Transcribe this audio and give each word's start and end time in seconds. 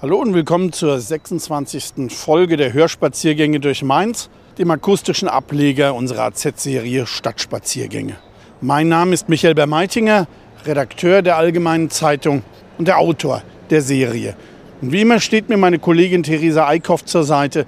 Hallo 0.00 0.20
und 0.20 0.32
willkommen 0.32 0.70
zur 0.70 1.00
26. 1.00 2.08
Folge 2.10 2.56
der 2.56 2.72
Hörspaziergänge 2.72 3.58
durch 3.58 3.82
Mainz, 3.82 4.30
dem 4.56 4.70
akustischen 4.70 5.26
Ableger 5.26 5.92
unserer 5.92 6.26
AZ-Serie 6.26 7.04
Stadtspaziergänge. 7.04 8.16
Mein 8.60 8.86
Name 8.86 9.12
ist 9.12 9.28
Michael 9.28 9.56
Bermeitinger, 9.56 10.28
Redakteur 10.64 11.22
der 11.22 11.36
Allgemeinen 11.36 11.90
Zeitung 11.90 12.44
und 12.78 12.86
der 12.86 12.98
Autor 12.98 13.42
der 13.70 13.82
Serie. 13.82 14.36
Und 14.80 14.92
wie 14.92 15.00
immer 15.00 15.18
steht 15.18 15.48
mir 15.48 15.56
meine 15.56 15.80
Kollegin 15.80 16.22
Theresa 16.22 16.68
Eickhoff 16.68 17.04
zur 17.04 17.24
Seite, 17.24 17.66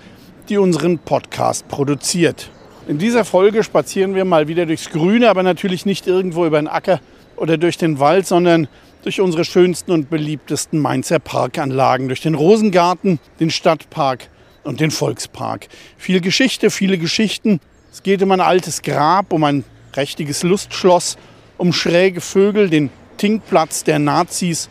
die 0.49 0.57
unseren 0.57 1.01
Podcast 1.01 1.67
produziert. 1.67 2.49
In 2.87 2.99
dieser 2.99 3.25
Folge 3.25 3.65
spazieren 3.65 4.15
wir 4.15 4.25
mal 4.25 4.47
wieder 4.47 4.67
durchs 4.67 4.91
Grüne, 4.91 5.31
aber 5.31 5.43
natürlich 5.43 5.85
nicht 5.85 6.07
irgendwo 6.07 6.47
über 6.47 6.63
den 6.63 6.69
Acker 6.69 7.01
oder 7.35 7.59
durch 7.59 7.77
den 7.77 7.99
Wald, 7.99 8.29
sondern 8.29 8.69
durch 9.03 9.21
unsere 9.21 9.45
schönsten 9.45 9.93
und 9.93 10.11
beliebtesten 10.11 10.79
Mainzer 10.79 11.19
Parkanlagen, 11.19 12.09
durch 12.09 12.21
den 12.21 12.35
Rosengarten, 12.35 13.19
den 13.39 13.51
Stadtpark 13.51 14.29
und 14.65 14.81
den 14.81 14.91
Volkspark. 14.91 15.69
Viel 15.97 16.21
Geschichte, 16.21 16.71
viele 16.71 16.99
Geschichten. 16.99 17.61
Es 17.93 18.03
geht 18.03 18.23
um 18.23 18.31
ein 18.31 18.41
altes 18.41 18.83
Grab, 18.83 19.33
um 19.33 19.45
ein 19.45 19.65
prächtiges 19.93 20.43
Lustschloss, 20.43 21.17
um 21.59 21.73
schräge 21.73 22.21
Vögel, 22.21 22.71
den 22.71 22.91
Tinkplatz 23.17 23.85
der 23.85 23.99
Nazis 23.99 24.69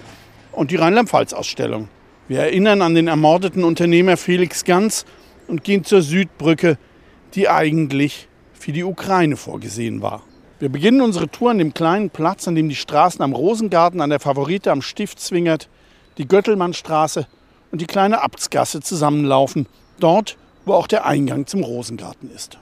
und 0.51 0.71
die 0.71 0.75
Rheinland-Pfalz-Ausstellung. 0.75 1.89
Wir 2.27 2.39
erinnern 2.41 2.81
an 2.81 2.95
den 2.95 3.07
ermordeten 3.07 3.63
Unternehmer 3.63 4.17
Felix 4.17 4.63
Ganz 4.63 5.05
und 5.47 5.63
gehen 5.63 5.83
zur 5.83 6.01
Südbrücke, 6.01 6.77
die 7.33 7.49
eigentlich 7.49 8.27
für 8.53 8.71
die 8.71 8.83
Ukraine 8.83 9.35
vorgesehen 9.35 10.01
war. 10.01 10.23
Wir 10.59 10.67
beginnen 10.67 10.99
unsere 10.99 11.29
Tour 11.29 11.51
an 11.51 11.57
dem 11.57 11.73
kleinen 11.73 12.09
Platz, 12.09 12.45
an 12.45 12.53
dem 12.53 12.67
die 12.67 12.75
Straßen 12.75 13.21
am 13.21 13.31
Rosengarten, 13.31 14.01
an 14.01 14.09
der 14.09 14.19
Favorite 14.19 14.69
am 14.69 14.81
Stiftszwingert, 14.81 15.69
die 16.17 16.27
Göttelmannstraße 16.27 17.27
und 17.71 17.79
die 17.79 17.85
kleine 17.85 18.21
Abtsgasse 18.21 18.81
zusammenlaufen, 18.81 19.67
dort, 20.01 20.35
wo 20.65 20.73
auch 20.73 20.87
der 20.87 21.05
Eingang 21.05 21.47
zum 21.47 21.63
Rosengarten 21.63 22.29
ist. 22.29 22.59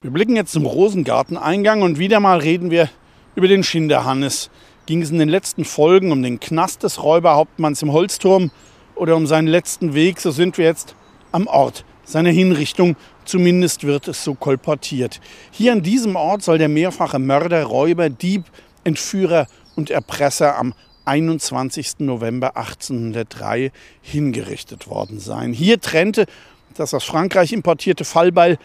Wir 0.00 0.10
blicken 0.10 0.36
jetzt 0.36 0.52
zum 0.52 0.64
Rosengarteneingang 0.64 1.82
und 1.82 1.98
wieder 1.98 2.18
mal 2.18 2.38
reden 2.38 2.70
wir 2.70 2.88
über 3.34 3.46
den 3.46 3.62
Schinderhannes. 3.62 4.48
Ging 4.86 5.02
es 5.02 5.10
in 5.10 5.18
den 5.18 5.28
letzten 5.28 5.66
Folgen 5.66 6.12
um 6.12 6.22
den 6.22 6.40
Knast 6.40 6.82
des 6.82 7.02
Räuberhauptmanns 7.02 7.82
im 7.82 7.92
Holzturm 7.92 8.50
oder 8.94 9.16
um 9.16 9.26
seinen 9.26 9.48
letzten 9.48 9.92
Weg, 9.92 10.18
so 10.18 10.30
sind 10.30 10.56
wir 10.56 10.64
jetzt 10.64 10.94
am 11.30 11.46
Ort 11.46 11.84
seiner 12.04 12.30
Hinrichtung. 12.30 12.96
Zumindest 13.24 13.84
wird 13.84 14.08
es 14.08 14.24
so 14.24 14.34
kolportiert. 14.34 15.20
Hier 15.50 15.72
an 15.72 15.82
diesem 15.82 16.16
Ort 16.16 16.42
soll 16.42 16.58
der 16.58 16.68
mehrfache 16.68 17.18
Mörder, 17.18 17.64
Räuber, 17.64 18.10
Dieb, 18.10 18.44
Entführer 18.84 19.46
und 19.76 19.90
Erpresser 19.90 20.58
am 20.58 20.74
21. 21.04 22.00
November 22.00 22.56
1803 22.56 23.72
hingerichtet 24.00 24.88
worden 24.88 25.18
sein. 25.18 25.52
Hier 25.52 25.80
trennte 25.80 26.26
das 26.74 26.94
aus 26.94 27.04
Frankreich 27.04 27.52
importierte 27.52 28.04
Fallbeil 28.04 28.58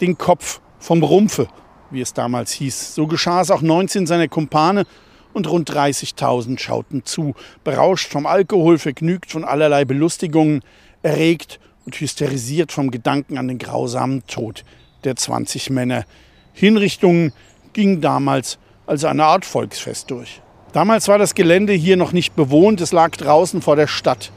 den 0.00 0.18
Kopf 0.18 0.60
vom 0.78 1.02
Rumpfe, 1.02 1.48
wie 1.90 2.00
es 2.00 2.12
damals 2.12 2.52
hieß. 2.52 2.94
So 2.94 3.06
geschah 3.06 3.40
es 3.40 3.50
auch 3.50 3.62
19 3.62 4.06
seiner 4.06 4.28
Kumpane 4.28 4.84
und 5.32 5.48
rund 5.48 5.70
30.000 5.70 6.58
schauten 6.58 7.04
zu, 7.04 7.34
berauscht 7.64 8.10
vom 8.10 8.26
Alkohol, 8.26 8.78
vergnügt 8.78 9.32
von 9.32 9.44
allerlei 9.44 9.84
Belustigungen, 9.84 10.62
erregt 11.02 11.58
und 11.84 12.00
hysterisiert 12.00 12.72
vom 12.72 12.90
Gedanken 12.90 13.38
an 13.38 13.48
den 13.48 13.58
grausamen 13.58 14.26
Tod 14.26 14.64
der 15.04 15.16
20 15.16 15.70
Männer. 15.70 16.04
Hinrichtungen 16.52 17.32
gingen 17.72 18.00
damals 18.00 18.58
als 18.86 19.04
eine 19.04 19.24
Art 19.24 19.44
Volksfest 19.44 20.10
durch. 20.10 20.40
Damals 20.72 21.08
war 21.08 21.18
das 21.18 21.34
Gelände 21.34 21.72
hier 21.72 21.96
noch 21.96 22.12
nicht 22.12 22.34
bewohnt, 22.34 22.80
es 22.80 22.92
lag 22.92 23.10
draußen 23.10 23.62
vor 23.62 23.76
der 23.76 23.86
Stadt. 23.86 24.32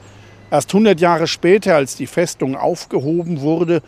Erst 0.52 0.70
100 0.70 1.00
Jahre 1.00 1.28
später, 1.28 1.76
als 1.76 1.96
die 1.96 2.08
Festung 2.08 2.56
aufgehoben 2.56 3.42
wurde, 3.42 3.82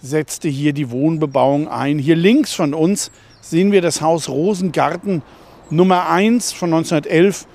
setzte 0.00 0.48
hier 0.48 0.72
die 0.72 0.90
Wohnbebauung 0.90 1.66
ein. 1.66 1.98
Hier 1.98 2.14
links 2.14 2.52
von 2.52 2.74
uns 2.74 3.10
sehen 3.40 3.72
wir 3.72 3.80
das 3.80 4.00
Haus 4.00 4.28
Rosengarten 4.28 5.22
Nummer 5.70 6.08
1 6.10 6.52
von 6.52 6.72
1911 6.74 7.46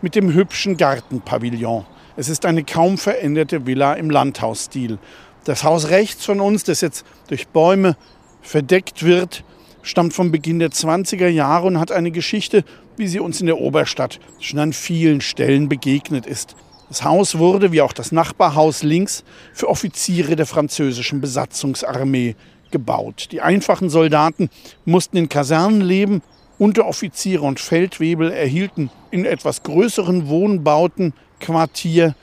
mit 0.00 0.14
dem 0.14 0.32
hübschen 0.32 0.76
Gartenpavillon. 0.76 1.84
Es 2.16 2.28
ist 2.28 2.44
eine 2.44 2.64
kaum 2.64 2.98
veränderte 2.98 3.66
Villa 3.66 3.94
im 3.94 4.10
Landhausstil. 4.10 4.98
Das 5.44 5.64
Haus 5.64 5.88
rechts 5.88 6.24
von 6.24 6.40
uns, 6.40 6.64
das 6.64 6.80
jetzt 6.80 7.04
durch 7.28 7.48
Bäume 7.48 7.96
verdeckt 8.42 9.02
wird, 9.02 9.44
stammt 9.82 10.12
vom 10.12 10.30
Beginn 10.30 10.58
der 10.58 10.70
20er 10.70 11.28
Jahre 11.28 11.66
und 11.66 11.80
hat 11.80 11.90
eine 11.90 12.10
Geschichte, 12.10 12.64
wie 12.96 13.06
sie 13.06 13.20
uns 13.20 13.40
in 13.40 13.46
der 13.46 13.58
Oberstadt 13.58 14.20
schon 14.38 14.58
an 14.58 14.72
vielen 14.72 15.20
Stellen 15.20 15.68
begegnet 15.68 16.26
ist. 16.26 16.54
Das 16.88 17.04
Haus 17.04 17.38
wurde, 17.38 17.72
wie 17.72 17.80
auch 17.80 17.94
das 17.94 18.12
Nachbarhaus 18.12 18.82
links, 18.82 19.24
für 19.54 19.68
Offiziere 19.68 20.36
der 20.36 20.46
französischen 20.46 21.22
Besatzungsarmee 21.22 22.36
gebaut. 22.70 23.28
Die 23.32 23.40
einfachen 23.40 23.88
Soldaten 23.88 24.50
mussten 24.84 25.16
in 25.16 25.28
Kasernen 25.28 25.80
leben, 25.80 26.22
Unteroffiziere 26.58 27.42
und 27.42 27.58
Feldwebel 27.58 28.30
erhielten 28.30 28.90
in 29.10 29.24
etwas 29.24 29.62
größeren 29.62 30.28
Wohnbauten 30.28 31.12
Quartier, 31.42 32.14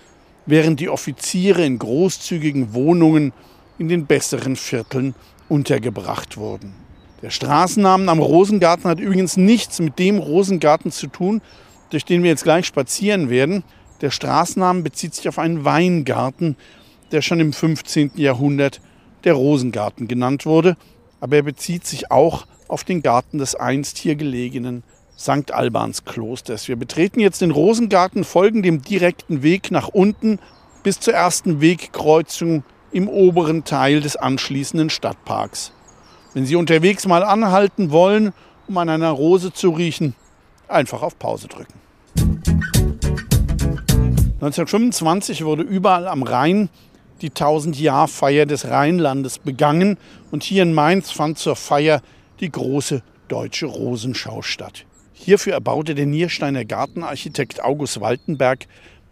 während 0.47 0.80
die 0.80 0.90
Offiziere 0.90 1.63
in 1.63 1.78
großzügigen 1.78 2.74
Wohnungen 2.74 3.34
in 3.78 3.88
den 3.88 4.07
besseren 4.07 4.56
Vierteln 4.56 5.13
untergebracht 5.47 6.38
wurden. 6.38 6.74
Der 7.22 7.30
Straßennamen 7.30 8.09
am 8.09 8.19
Rosengarten 8.19 8.90
hat 8.90 9.00
übrigens 9.00 9.38
nichts 9.38 9.80
mit 9.80 10.00
dem 10.00 10.18
Rosengarten 10.18 10.91
zu 10.91 11.07
tun, 11.07 11.41
durch 11.91 12.06
den 12.06 12.24
wir 12.24 12.30
jetzt 12.30 12.44
gleich 12.44 12.66
spazieren 12.66 13.30
werden. 13.30 13.63
Der 14.02 14.09
Straßenname 14.09 14.81
bezieht 14.81 15.13
sich 15.13 15.28
auf 15.28 15.38
einen 15.38 15.66
Weingarten, 15.66 16.56
der 17.12 17.22
schon 17.22 17.40
im 17.40 17.53
15. 17.53 18.12
Jahrhundert 18.16 18.81
der 19.25 19.34
Rosengarten 19.34 20.07
genannt 20.07 20.46
wurde, 20.46 20.78
aber 21.19 21.38
er 21.38 21.44
bezieht 21.44 21.86
sich 21.86 22.09
auch 22.09 22.47
auf 22.68 22.84
den 22.84 23.01
Garten 23.01 23.38
des 23.40 23.56
einst 23.56 23.97
hier 23.97 24.16
gelegenen 24.16 24.84
St. 25.19 25.52
Albans 25.52 26.06
Klosters. 26.06 26.69
Wir 26.69 26.78
betreten 26.78 27.19
jetzt 27.19 27.41
den 27.41 27.52
Rosengarten, 27.52 28.24
folgen 28.24 28.63
dem 28.63 28.81
direkten 28.81 29.44
Weg 29.44 29.69
nach 29.69 29.90
unten 29.90 30.40
bis 30.81 31.02
zur 31.02 31.13
ersten 31.13 31.59
Wegkreuzung 31.59 32.63
im 32.94 33.09
oberen 33.09 33.66
Teil 33.66 34.00
des 34.00 34.16
anschließenden 34.16 34.90
Stadtparks. 34.90 35.74
Wenn 36.34 36.46
Sie 36.46 36.56
unterwegs 36.56 37.06
mal 37.06 37.24
anhalten 37.24 37.91
wollen, 37.91 38.31
um 38.69 38.78
an 38.78 38.88
einer 38.88 39.09
Rose 39.09 39.52
zu 39.52 39.72
riechen, 39.72 40.16
einfach 40.69 41.02
auf 41.02 41.19
Pause 41.19 41.50
drücken. 41.50 41.74
1925 44.36 45.44
wurde 45.44 45.63
überall 45.63 46.07
am 46.07 46.24
Rhein 46.24 46.69
die 47.22 47.31
1000-Jahr-Feier 47.31 48.46
des 48.46 48.69
Rheinlandes 48.69 49.40
begangen 49.40 49.97
und 50.31 50.44
hier 50.44 50.63
in 50.63 50.74
Mainz 50.74 51.12
fand 51.12 51.38
zur 51.38 51.57
Feier 51.57 52.01
die 52.40 52.50
große 52.50 53.03
deutsche 53.28 53.66
Rosenschau 53.66 54.42
statt. 54.42 54.86
Hierfür 55.21 55.51
erbaute 55.51 55.95
der 55.95 56.06
Niersteiner 56.06 56.63
Gartenarchitekt 56.63 57.62
August 57.62 58.00
Waltenberg 58.00 58.68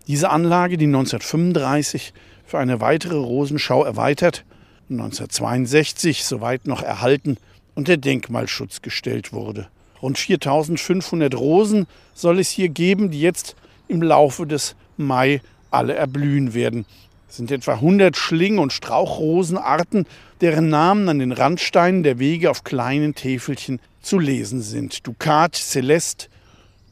diese 0.08 0.30
Anlage, 0.30 0.78
die 0.78 0.86
1935 0.86 2.14
für 2.46 2.60
eine 2.60 2.80
weitere 2.80 3.18
Rosenschau 3.18 3.84
erweitert 3.84 4.46
und 4.88 5.02
1962, 5.02 6.24
soweit 6.24 6.66
noch 6.66 6.82
erhalten, 6.82 7.36
unter 7.76 7.98
Denkmalschutz 7.98 8.82
gestellt 8.82 9.34
wurde. 9.34 9.68
Rund 10.02 10.18
4500 10.18 11.36
Rosen 11.36 11.88
soll 12.14 12.40
es 12.40 12.50
hier 12.52 12.70
geben, 12.70 13.12
die 13.12 13.20
jetzt 13.20 13.58
im 13.90 14.02
Laufe 14.02 14.48
des 14.48 14.78
Mai 14.96 15.42
alle 15.72 15.94
erblühen 15.94 16.54
werden. 16.54 16.86
Es 17.28 17.36
sind 17.36 17.52
etwa 17.52 17.74
100 17.74 18.16
Schling- 18.16 18.60
und 18.60 18.72
Strauchrosenarten, 18.72 20.06
deren 20.40 20.70
Namen 20.70 21.10
an 21.10 21.20
den 21.20 21.34
Randsteinen 21.34 22.04
der 22.04 22.18
Wege 22.18 22.50
auf 22.50 22.64
kleinen 22.64 23.14
Täfelchen 23.14 23.82
zu 24.08 24.20
lesen 24.20 24.62
sind. 24.62 25.06
Ducat, 25.06 25.56
Celeste, 25.56 26.28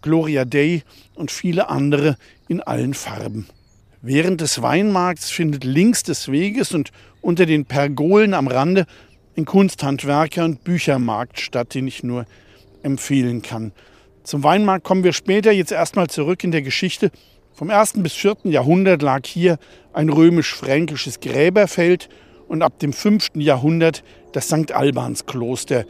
Gloria 0.01 0.45
Dei 0.45 0.83
und 1.15 1.31
viele 1.31 1.69
andere 1.69 2.17
in 2.47 2.61
allen 2.61 2.93
Farben. 2.93 3.47
Während 4.01 4.41
des 4.41 4.61
Weinmarkts 4.61 5.31
findet 5.31 5.63
links 5.63 6.03
des 6.03 6.31
Weges 6.31 6.73
und 6.73 6.91
unter 7.21 7.45
den 7.45 7.65
Pergolen 7.65 8.33
am 8.33 8.47
Rande 8.47 8.85
ein 9.37 9.45
Kunsthandwerker- 9.45 10.43
und 10.43 10.63
Büchermarkt 10.63 11.39
statt, 11.39 11.73
den 11.73 11.87
ich 11.87 12.03
nur 12.03 12.25
empfehlen 12.83 13.41
kann. 13.41 13.71
Zum 14.23 14.43
Weinmarkt 14.43 14.83
kommen 14.83 15.03
wir 15.03 15.13
später, 15.13 15.51
jetzt 15.51 15.71
erstmal 15.71 16.07
zurück 16.07 16.43
in 16.43 16.51
der 16.51 16.61
Geschichte. 16.61 17.11
Vom 17.53 17.69
1. 17.69 17.93
bis 18.03 18.13
4. 18.13 18.37
Jahrhundert 18.43 19.01
lag 19.01 19.25
hier 19.25 19.57
ein 19.93 20.09
römisch-fränkisches 20.09 21.19
Gräberfeld 21.21 22.09
und 22.47 22.61
ab 22.61 22.79
dem 22.79 22.93
5. 22.93 23.31
Jahrhundert 23.35 24.03
das 24.33 24.47
St. 24.47 24.71
Albans 24.73 25.25
Kloster. 25.25 25.85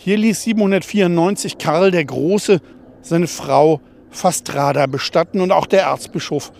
Hier 0.00 0.16
ließ 0.16 0.44
794 0.44 1.58
Karl 1.58 1.90
der 1.90 2.04
Große 2.04 2.60
seine 3.02 3.26
Frau 3.26 3.80
Fastrada 4.10 4.86
bestatten 4.86 5.40
und 5.40 5.50
auch 5.50 5.66
der 5.66 5.82
Erzbischof 5.82 6.52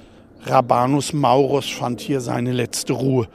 Rabanus 0.43 1.13
Maurus 1.13 1.71
fand 1.71 2.01
hier 2.01 2.21
seine 2.21 2.51
letzte 2.51 2.95
Ruhe. 2.95 3.29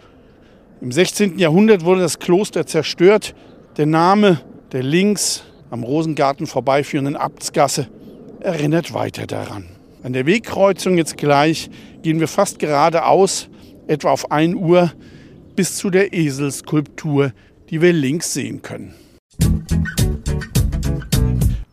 Im 0.82 0.92
16. 0.92 1.40
Jahrhundert 1.40 1.86
wurde 1.86 2.02
das 2.02 2.20
Kloster 2.20 2.66
zerstört. 2.66 3.34
Der 3.78 3.86
Name 3.86 4.42
der 4.74 4.84
links 4.84 5.44
am 5.72 5.84
Rosengarten 5.84 6.48
vorbeiführenden 6.48 7.16
Abtsgasse 7.16 7.88
erinnert 8.42 8.94
weiter 8.94 9.26
daran. 9.26 9.70
An 10.04 10.12
der 10.12 10.26
Wegkreuzung 10.26 10.98
jetzt 10.98 11.16
gleich 11.16 11.70
gehen 12.02 12.20
wir 12.20 12.28
fast 12.28 12.60
geradeaus, 12.60 13.48
etwa 13.88 14.12
auf 14.12 14.32
1 14.32 14.56
Uhr, 14.56 14.92
bis 15.56 15.78
zu 15.78 15.90
der 15.90 16.12
Eselskulptur, 16.14 17.32
die 17.70 17.82
wir 17.82 17.94
links 17.94 18.34
sehen 18.34 18.62
können. 18.62 18.96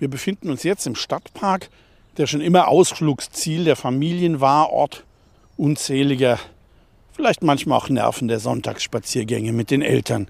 Wir 0.00 0.08
befinden 0.08 0.48
uns 0.48 0.62
jetzt 0.62 0.86
im 0.86 0.94
Stadtpark, 0.94 1.68
der 2.16 2.26
schon 2.26 2.40
immer 2.40 2.68
Ausflugsziel 2.68 3.64
der 3.64 3.76
Familien 3.76 4.40
war, 4.40 4.70
Ort 4.70 5.04
unzähliger, 5.58 6.38
vielleicht 7.12 7.42
manchmal 7.42 7.76
auch 7.76 7.90
Nerven 7.90 8.26
der 8.26 8.40
Sonntagsspaziergänge 8.40 9.52
mit 9.52 9.70
den 9.70 9.82
Eltern. 9.82 10.28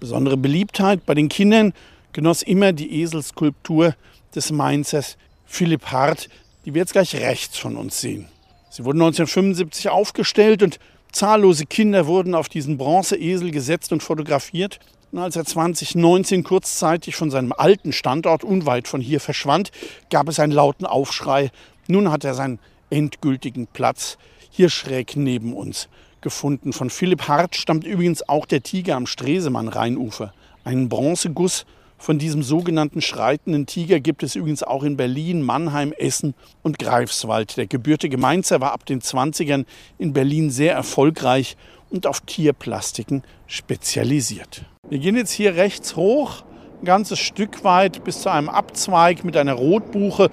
Besondere 0.00 0.38
Beliebtheit 0.38 1.04
bei 1.04 1.12
den 1.12 1.28
Kindern 1.28 1.74
genoss 2.14 2.40
immer 2.40 2.72
die 2.72 3.02
Eselskulptur 3.02 3.94
des 4.34 4.50
Mainzers 4.50 5.18
Philipp 5.44 5.84
Hart, 5.88 6.30
die 6.64 6.72
wir 6.72 6.80
jetzt 6.80 6.94
gleich 6.94 7.14
rechts 7.14 7.58
von 7.58 7.76
uns 7.76 8.00
sehen. 8.00 8.28
Sie 8.70 8.86
wurden 8.86 9.02
1975 9.02 9.90
aufgestellt 9.90 10.62
und 10.62 10.78
zahllose 11.12 11.66
Kinder 11.66 12.06
wurden 12.06 12.34
auf 12.34 12.48
diesen 12.48 12.78
Bronzeesel 12.78 13.50
gesetzt 13.50 13.92
und 13.92 14.02
fotografiert. 14.02 14.80
Und 15.14 15.20
als 15.20 15.36
er 15.36 15.44
2019 15.44 16.42
kurzzeitig 16.42 17.14
von 17.14 17.30
seinem 17.30 17.52
alten 17.52 17.92
Standort 17.92 18.42
unweit 18.42 18.88
von 18.88 19.00
hier 19.00 19.20
verschwand, 19.20 19.70
gab 20.10 20.28
es 20.28 20.40
einen 20.40 20.50
lauten 20.50 20.86
Aufschrei. 20.86 21.52
Nun 21.86 22.10
hat 22.10 22.24
er 22.24 22.34
seinen 22.34 22.58
endgültigen 22.90 23.68
Platz 23.68 24.18
hier 24.50 24.68
schräg 24.70 25.14
neben 25.14 25.52
uns 25.52 25.88
gefunden. 26.20 26.72
Von 26.72 26.90
Philipp 26.90 27.28
Hart 27.28 27.54
stammt 27.54 27.84
übrigens 27.84 28.28
auch 28.28 28.44
der 28.44 28.64
Tiger 28.64 28.96
am 28.96 29.06
Stresemann-Rheinufer. 29.06 30.34
Einen 30.64 30.88
Bronzeguss 30.88 31.64
von 31.96 32.18
diesem 32.18 32.42
sogenannten 32.42 33.00
schreitenden 33.00 33.66
Tiger 33.66 34.00
gibt 34.00 34.24
es 34.24 34.34
übrigens 34.34 34.64
auch 34.64 34.82
in 34.82 34.96
Berlin, 34.96 35.42
Mannheim, 35.42 35.92
Essen 35.92 36.34
und 36.64 36.80
Greifswald. 36.80 37.56
Der 37.56 37.68
gebürtige 37.68 38.18
Mainzer 38.18 38.60
war 38.60 38.72
ab 38.72 38.84
den 38.84 39.00
20ern 39.00 39.64
in 39.96 40.12
Berlin 40.12 40.50
sehr 40.50 40.74
erfolgreich 40.74 41.56
und 41.88 42.08
auf 42.08 42.20
Tierplastiken 42.22 43.22
spezialisiert. 43.46 44.64
Wir 44.90 44.98
gehen 44.98 45.16
jetzt 45.16 45.32
hier 45.32 45.56
rechts 45.56 45.96
hoch, 45.96 46.42
ein 46.82 46.84
ganzes 46.84 47.18
Stück 47.18 47.64
weit 47.64 48.04
bis 48.04 48.20
zu 48.20 48.28
einem 48.28 48.50
Abzweig 48.50 49.24
mit 49.24 49.34
einer 49.34 49.54
Rotbuche, 49.54 50.30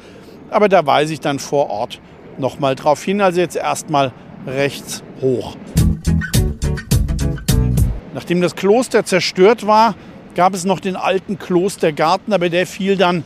aber 0.50 0.68
da 0.68 0.86
weise 0.86 1.14
ich 1.14 1.22
dann 1.22 1.40
vor 1.40 1.70
Ort 1.70 2.02
nochmal 2.38 2.76
drauf 2.76 3.02
hin. 3.02 3.22
Also 3.22 3.40
jetzt 3.40 3.56
erstmal 3.56 4.12
rechts 4.46 5.04
hoch. 5.22 5.56
Nachdem 8.14 8.42
das 8.42 8.58
Kloster 8.58 9.06
zerstört 9.06 9.66
war, 9.66 9.96
gab 10.36 10.54
es 10.54 10.66
noch 10.66 10.82
den 10.82 10.98
alten 10.98 11.40
Klostergarten, 11.40 12.34
aber 12.34 12.50
der 12.50 12.68
fiel 12.68 12.98
dann 12.98 13.24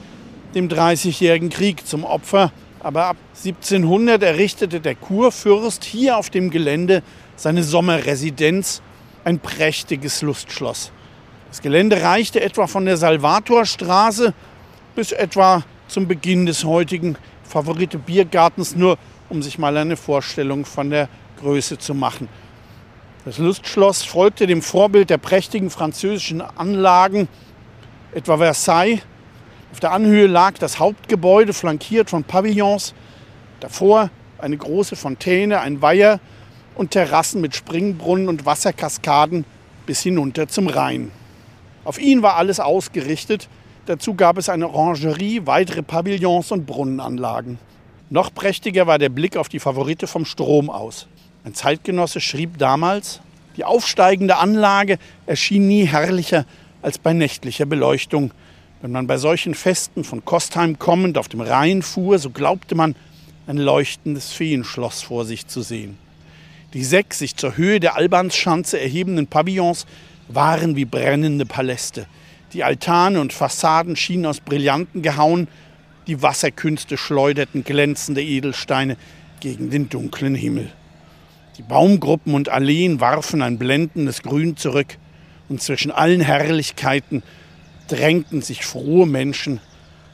dem 0.54 0.70
Dreißigjährigen 0.70 1.50
Krieg 1.50 1.88
zum 1.88 2.04
Opfer. 2.04 2.52
Aber 2.82 3.06
ab 3.06 3.18
1700 3.36 4.22
errichtete 4.22 4.80
der 4.80 4.94
Kurfürst 4.94 5.86
hier 5.86 6.18
auf 6.18 6.30
dem 6.30 6.52
Gelände 6.52 7.02
seine 7.36 7.64
Sommerresidenz, 7.64 8.84
ein 9.24 9.40
prächtiges 9.40 10.22
Lustschloss. 10.22 10.92
Das 11.56 11.62
Gelände 11.62 12.02
reichte 12.02 12.42
etwa 12.42 12.68
von 12.68 12.84
der 12.84 12.98
Salvatorstraße 12.98 14.34
bis 14.94 15.14
etwa 15.14 15.64
zum 15.88 16.06
Beginn 16.06 16.46
des 16.46 16.66
heutigen 16.66 17.16
Favorite 17.46 17.98
Biergartens, 17.98 18.76
nur 18.76 18.98
um 19.30 19.42
sich 19.42 19.58
mal 19.58 19.78
eine 19.78 19.96
Vorstellung 19.96 20.66
von 20.66 20.90
der 20.90 21.08
Größe 21.40 21.78
zu 21.78 21.94
machen. 21.94 22.28
Das 23.24 23.38
Lustschloss 23.38 24.04
folgte 24.04 24.48
dem 24.48 24.62
Vorbild 24.62 25.10
der 25.10 25.18
prächtigen 25.18 25.70
französischen 25.70 26.42
Anlagen, 26.42 27.30
etwa 28.14 28.36
Versailles. 28.36 29.00
Auf 29.72 29.80
der 29.80 29.94
Anhöhe 29.94 30.28
lag 30.28 30.56
das 30.56 30.78
Hauptgebäude, 30.78 31.54
flankiert 31.54 32.10
von 32.10 32.26
Pavillons. 32.26 32.94
Davor 33.62 34.10
eine 34.40 34.58
große 34.58 34.98
Fontäne, 34.98 35.62
ein 35.62 35.82
Weiher 35.82 36.20
und 36.76 36.92
Terrassen 36.92 37.40
mit 37.40 37.56
Springbrunnen 37.56 38.28
und 38.28 38.46
Wasserkaskaden 38.46 39.46
bis 39.86 40.02
hinunter 40.02 40.50
zum 40.50 40.68
Rhein. 40.68 41.12
Auf 41.86 42.00
ihn 42.00 42.24
war 42.24 42.36
alles 42.36 42.60
ausgerichtet. 42.60 43.48
Dazu 43.86 44.16
gab 44.16 44.38
es 44.40 44.50
eine 44.50 44.70
Orangerie, 44.70 45.44
weitere 45.46 45.84
Pavillons 45.84 46.52
und 46.52 46.66
Brunnenanlagen. 46.66 47.60
Noch 48.10 48.34
prächtiger 48.34 48.88
war 48.88 48.98
der 48.98 49.10
Blick 49.10 49.38
auf 49.38 49.50
die 49.50 49.60
Favorite 49.60 50.08
vom 50.08 50.26
Strom 50.26 50.70
aus. 50.70 51.08
Ein 51.44 51.54
Zeitgenosse 51.54 52.20
schrieb 52.20 52.58
damals, 52.58 53.22
die 53.56 53.64
aufsteigende 53.64 54.38
Anlage 54.38 54.98
erschien 55.28 55.68
nie 55.68 55.86
herrlicher 55.86 56.46
als 56.82 56.98
bei 56.98 57.14
nächtlicher 57.14 57.66
Beleuchtung. 57.68 58.32
Wenn 58.82 58.92
man 58.92 59.06
bei 59.06 59.18
solchen 59.18 59.54
Festen 59.54 60.04
von 60.04 60.26
Kostheim 60.26 60.80
kommend 60.80 61.20
auf 61.20 61.30
dem 61.30 61.42
Rhein 61.42 61.84
fuhr, 61.84 62.18
so 62.18 62.32
glaubte 62.32 62.74
man, 62.74 62.96
ein 63.48 63.58
leuchtendes 63.58 64.34
Feenschloss 64.34 65.04
vor 65.04 65.24
sich 65.24 65.46
zu 65.46 65.62
sehen. 65.62 65.98
Die 66.74 66.84
sechs 66.84 67.20
sich 67.20 67.36
zur 67.36 67.58
Höhe 67.58 67.80
der 67.80 67.96
Albansschanze 67.96 68.80
erhebenden 68.80 69.28
Pavillons 69.28 69.86
waren 70.28 70.76
wie 70.76 70.86
brennende 70.86 71.46
Paläste. 71.46 72.08
Die 72.54 72.64
Altane 72.64 73.20
und 73.20 73.34
Fassaden 73.34 73.96
schienen 73.96 74.26
aus 74.26 74.40
Brillanten 74.40 75.02
gehauen, 75.02 75.48
die 76.08 76.22
Wasserkünste 76.22 76.98
schleuderten 76.98 77.64
glänzende 77.64 78.24
Edelsteine 78.24 78.98
gegen 79.40 79.70
den 79.70 79.90
dunklen 79.90 80.36
Himmel. 80.36 80.72
Die 81.58 81.64
Baumgruppen 81.64 82.34
und 82.34 82.50
Alleen 82.50 83.00
warfen 83.00 83.42
ein 83.42 83.58
blendendes 83.58 84.22
Grün 84.22 84.58
zurück 84.58 84.98
und 85.50 85.62
zwischen 85.62 85.92
allen 85.92 86.22
Herrlichkeiten 86.22 87.24
drängten 87.88 88.42
sich 88.42 88.66
frohe 88.66 89.06
Menschen 89.06 89.60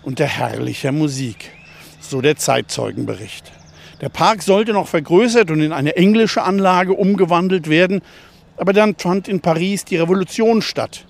unter 0.04 0.26
herrlicher 0.26 0.92
Musik. 0.92 1.52
So 2.00 2.22
der 2.22 2.36
Zeitzeugenbericht. 2.36 3.52
Der 4.02 4.10
Park 4.10 4.42
sollte 4.42 4.74
noch 4.74 4.88
vergrößert 4.88 5.52
und 5.52 5.62
in 5.62 5.72
eine 5.72 5.96
englische 5.96 6.42
Anlage 6.42 6.94
umgewandelt 6.94 7.70
werden, 7.70 8.02
aber 8.62 8.74
dann 8.74 8.94
fand 8.96 9.28
in 9.28 9.40
Paris 9.40 9.86
die 9.86 9.98
Revolution 9.98 10.62
statt. 10.62 11.06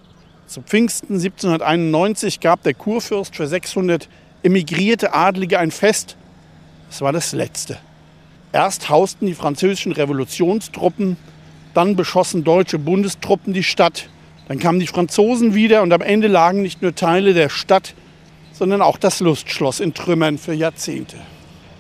Zu 0.48 0.62
Pfingsten 0.62 1.16
1791 1.16 2.40
gab 2.40 2.64
der 2.64 2.74
Kurfürst 2.74 3.36
für 3.36 3.46
600 3.46 4.08
emigrierte 4.42 5.14
Adlige 5.14 5.60
ein 5.60 5.72
Fest. 5.72 6.16
Es 6.90 7.02
war 7.02 7.12
das 7.12 7.34
letzte. 7.34 7.78
Erst 8.54 8.88
hausten 8.88 9.28
die 9.28 9.34
französischen 9.34 9.92
Revolutionstruppen, 9.92 11.18
dann 11.74 11.98
beschossen 11.98 12.46
deutsche 12.46 12.80
Bundestruppen 12.80 13.52
die 13.52 13.64
Stadt, 13.64 14.08
dann 14.48 14.58
kamen 14.58 14.80
die 14.80 14.88
Franzosen 14.88 15.54
wieder 15.54 15.82
und 15.82 15.92
am 15.92 16.02
Ende 16.02 16.30
lagen 16.30 16.62
nicht 16.62 16.82
nur 16.82 16.96
Teile 16.96 17.34
der 17.34 17.50
Stadt, 17.50 17.96
sondern 18.54 18.82
auch 18.82 18.98
das 18.98 19.20
Lustschloss 19.20 19.82
in 19.82 19.94
Trümmern 19.94 20.38
für 20.38 20.54
Jahrzehnte. 20.54 21.18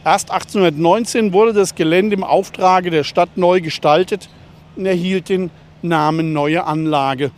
Erst 0.03 0.31
1819 0.31 1.31
wurde 1.31 1.53
das 1.53 1.75
Gelände 1.75 2.17
im 2.17 2.25
Auftrage 2.25 2.89
der 2.89 3.05
Stadt 3.05 3.37
neu 3.37 3.61
gestaltet 3.61 4.27
und 4.75 4.85
erhielt 4.85 5.29
den 5.29 5.49
Namen 5.81 6.33
Neue 6.33 6.63
Anlage. 6.63 7.31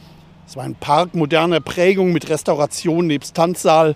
Es 0.47 0.55
war 0.55 0.63
ein 0.63 0.75
Park 0.75 1.15
moderner 1.15 1.61
Prägung 1.61 2.11
mit 2.11 2.29
Restauration 2.29 3.07
nebst 3.07 3.35
Tanzsaal, 3.35 3.95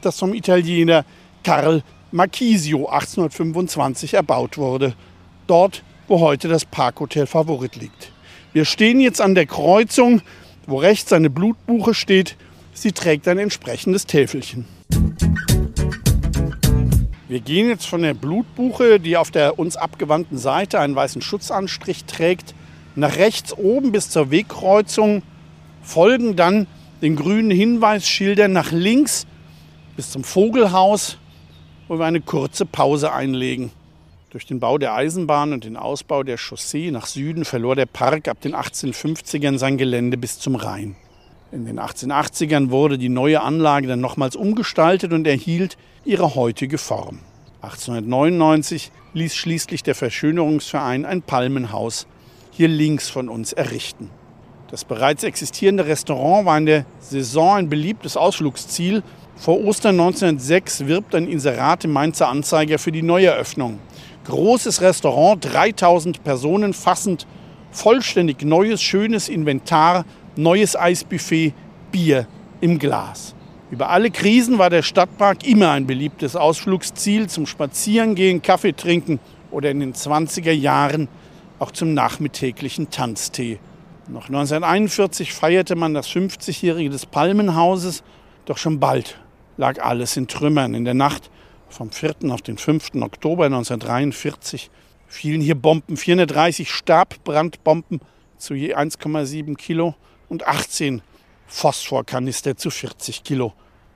das 0.00 0.18
vom 0.18 0.34
Italiener 0.34 1.04
Karl 1.44 1.82
Marquisio 2.10 2.86
1825 2.86 4.14
erbaut 4.14 4.58
wurde. 4.58 4.94
Dort, 5.46 5.82
wo 6.08 6.20
heute 6.20 6.48
das 6.48 6.64
Parkhotel 6.64 7.26
Favorit 7.26 7.76
liegt. 7.76 8.12
Wir 8.52 8.64
stehen 8.64 9.00
jetzt 9.00 9.20
an 9.20 9.34
der 9.34 9.46
Kreuzung, 9.46 10.22
wo 10.66 10.78
rechts 10.78 11.12
eine 11.12 11.30
Blutbuche 11.30 11.94
steht. 11.94 12.36
Sie 12.74 12.92
trägt 12.92 13.28
ein 13.28 13.38
entsprechendes 13.38 14.06
Täfelchen. 14.06 14.66
Wir 17.28 17.40
gehen 17.40 17.68
jetzt 17.68 17.86
von 17.86 18.02
der 18.02 18.12
Blutbuche, 18.12 19.00
die 19.00 19.16
auf 19.16 19.30
der 19.30 19.58
uns 19.58 19.76
abgewandten 19.76 20.36
Seite 20.36 20.80
einen 20.80 20.94
weißen 20.94 21.22
Schutzanstrich 21.22 22.04
trägt, 22.04 22.54
nach 22.94 23.16
rechts 23.16 23.52
oben 23.56 23.92
bis 23.92 24.10
zur 24.10 24.30
Wegkreuzung, 24.30 25.22
folgen 25.82 26.36
dann 26.36 26.66
den 27.00 27.16
grünen 27.16 27.50
Hinweisschildern 27.50 28.52
nach 28.52 28.70
links 28.72 29.26
bis 29.96 30.10
zum 30.10 30.24
Vogelhaus 30.24 31.18
wo 31.92 31.98
wir 31.98 32.06
eine 32.06 32.22
kurze 32.22 32.64
Pause 32.64 33.12
einlegen. 33.12 33.70
Durch 34.30 34.46
den 34.46 34.60
Bau 34.60 34.78
der 34.78 34.94
Eisenbahn 34.94 35.52
und 35.52 35.64
den 35.64 35.76
Ausbau 35.76 36.22
der 36.22 36.38
Chaussee 36.38 36.90
nach 36.90 37.04
Süden 37.04 37.44
verlor 37.44 37.76
der 37.76 37.84
Park 37.84 38.28
ab 38.28 38.40
den 38.40 38.54
1850ern 38.54 39.58
sein 39.58 39.76
Gelände 39.76 40.16
bis 40.16 40.38
zum 40.38 40.54
Rhein. 40.54 40.96
In 41.50 41.66
den 41.66 41.78
1880ern 41.78 42.70
wurde 42.70 42.96
die 42.96 43.10
neue 43.10 43.42
Anlage 43.42 43.88
dann 43.88 44.00
nochmals 44.00 44.36
umgestaltet 44.36 45.12
und 45.12 45.26
erhielt 45.26 45.76
ihre 46.06 46.34
heutige 46.34 46.78
Form. 46.78 47.18
1899 47.60 48.90
ließ 49.12 49.34
schließlich 49.34 49.82
der 49.82 49.94
Verschönerungsverein 49.94 51.04
ein 51.04 51.20
Palmenhaus 51.20 52.06
hier 52.52 52.68
links 52.68 53.08
von 53.08 53.28
uns 53.28 53.52
errichten. 53.52 54.10
Das 54.70 54.84
bereits 54.84 55.24
existierende 55.24 55.86
Restaurant 55.86 56.46
war 56.46 56.58
in 56.58 56.66
der 56.66 56.86
Saison 57.00 57.56
ein 57.56 57.68
beliebtes 57.68 58.16
Ausflugsziel. 58.16 59.02
Vor 59.36 59.62
Ostern 59.64 59.98
1906 59.98 60.86
wirbt 60.86 61.14
ein 61.14 61.26
Inserat 61.28 61.84
im 61.84 61.92
Mainzer 61.92 62.28
Anzeiger 62.28 62.78
für 62.78 62.92
die 62.92 63.02
Neueröffnung. 63.02 63.80
Großes 64.24 64.82
Restaurant, 64.82 65.44
3000 65.52 66.22
Personen 66.22 66.74
fassend, 66.74 67.26
vollständig 67.70 68.42
neues, 68.44 68.82
schönes 68.82 69.28
Inventar, 69.28 70.04
neues 70.36 70.76
Eisbuffet, 70.76 71.54
Bier 71.90 72.26
im 72.60 72.78
Glas. 72.78 73.34
Über 73.70 73.88
alle 73.88 74.10
Krisen 74.10 74.58
war 74.58 74.68
der 74.68 74.82
Stadtpark 74.82 75.46
immer 75.46 75.70
ein 75.70 75.86
beliebtes 75.86 76.36
Ausflugsziel 76.36 77.28
zum 77.28 77.46
Spazierengehen, 77.46 78.42
Kaffee 78.42 78.72
trinken 78.72 79.18
oder 79.50 79.70
in 79.70 79.80
den 79.80 79.94
20er 79.94 80.52
Jahren 80.52 81.08
auch 81.62 81.70
zum 81.70 81.94
nachmittäglichen 81.94 82.90
Tanztee. 82.90 83.60
Noch 84.08 84.26
1941 84.26 85.32
feierte 85.32 85.76
man 85.76 85.94
das 85.94 86.08
50-jährige 86.08 86.90
des 86.90 87.06
Palmenhauses, 87.06 88.02
doch 88.46 88.58
schon 88.58 88.80
bald 88.80 89.20
lag 89.56 89.80
alles 89.80 90.16
in 90.16 90.26
Trümmern. 90.26 90.74
In 90.74 90.84
der 90.84 90.94
Nacht 90.94 91.30
vom 91.68 91.92
4. 91.92 92.16
auf 92.30 92.42
den 92.42 92.58
5. 92.58 92.96
Oktober 92.96 93.44
1943 93.44 94.70
fielen 95.06 95.40
hier 95.40 95.54
Bomben, 95.54 95.96
430 95.96 96.68
Stabbrandbomben 96.68 98.00
zu 98.38 98.54
je 98.54 98.74
1,7 98.74 99.54
Kilo 99.54 99.94
und 100.28 100.44
18 100.44 101.00
Phosphorkanister 101.46 102.56
zu 102.56 102.70
40 102.70 103.22
Kilo. 103.22 103.52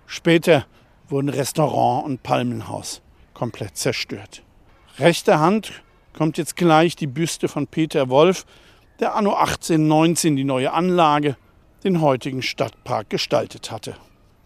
Später 0.06 0.66
wurden 1.08 1.30
Restaurant 1.30 2.06
und 2.06 2.22
Palmenhaus 2.22 3.02
komplett 3.34 3.76
zerstört. 3.76 4.44
Rechter 5.00 5.40
Hand 5.40 5.72
kommt 6.16 6.38
jetzt 6.38 6.56
gleich 6.56 6.96
die 6.96 7.06
Büste 7.06 7.46
von 7.46 7.66
Peter 7.66 8.08
Wolf, 8.08 8.46
der 8.98 9.14
anno 9.14 9.34
1819 9.34 10.34
die 10.34 10.44
neue 10.44 10.72
Anlage, 10.72 11.36
den 11.84 12.00
heutigen 12.00 12.42
Stadtpark, 12.42 13.10
gestaltet 13.10 13.70
hatte. 13.70 13.94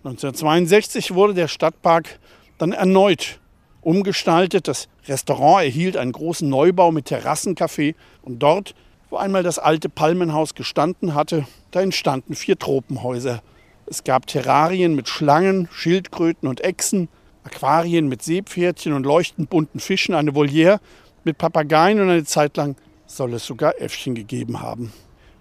1962 0.04 1.14
wurde 1.14 1.34
der 1.34 1.48
Stadtpark 1.48 2.18
dann 2.58 2.72
erneut 2.72 3.38
umgestaltet. 3.80 4.68
Das 4.68 4.88
Restaurant 5.06 5.64
erhielt 5.64 5.96
einen 5.96 6.12
großen 6.12 6.48
Neubau 6.48 6.90
mit 6.90 7.06
Terrassencafé 7.06 7.94
und 8.22 8.40
dort, 8.40 8.74
wo 9.08 9.16
einmal 9.16 9.42
das 9.42 9.58
alte 9.58 9.88
Palmenhaus 9.88 10.54
gestanden 10.54 11.14
hatte, 11.14 11.46
da 11.70 11.80
entstanden 11.80 12.34
vier 12.34 12.58
Tropenhäuser. 12.58 13.42
Es 13.86 14.04
gab 14.04 14.26
Terrarien 14.26 14.94
mit 14.94 15.08
Schlangen, 15.08 15.68
Schildkröten 15.72 16.48
und 16.48 16.60
Echsen, 16.62 17.08
Aquarien 17.42 18.08
mit 18.08 18.22
Seepferdchen 18.22 18.92
und 18.92 19.04
leuchtend 19.04 19.50
bunten 19.50 19.80
Fischen, 19.80 20.14
eine 20.14 20.34
Voliere 20.34 20.80
mit 21.24 21.38
Papageien 21.38 22.00
und 22.00 22.10
eine 22.10 22.24
Zeit 22.24 22.56
lang 22.56 22.76
soll 23.06 23.34
es 23.34 23.46
sogar 23.46 23.80
Äffchen 23.80 24.14
gegeben 24.14 24.60
haben. 24.60 24.92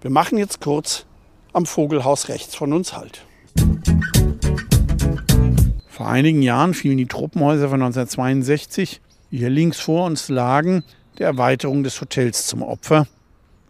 Wir 0.02 0.12
machen 0.12 0.38
jetzt 0.38 0.62
kurz 0.62 1.06
am 1.54 1.66
Vogelhaus 1.66 2.30
rechts 2.30 2.56
von 2.56 2.74
uns 2.74 2.96
Halt. 2.96 3.26
Vor 5.88 6.08
einigen 6.08 6.42
Jahren 6.42 6.74
fielen 6.74 6.98
die 6.98 7.08
Truppenhäuser 7.08 7.70
von 7.70 7.82
1962, 7.82 9.02
die 9.32 9.38
hier 9.38 9.50
links 9.50 9.80
vor 9.80 10.06
uns 10.06 10.30
lagen, 10.30 10.84
der 11.18 11.28
Erweiterung 11.28 11.84
des 11.84 12.00
Hotels 12.00 12.48
zum 12.48 12.64
Opfer. 12.64 13.06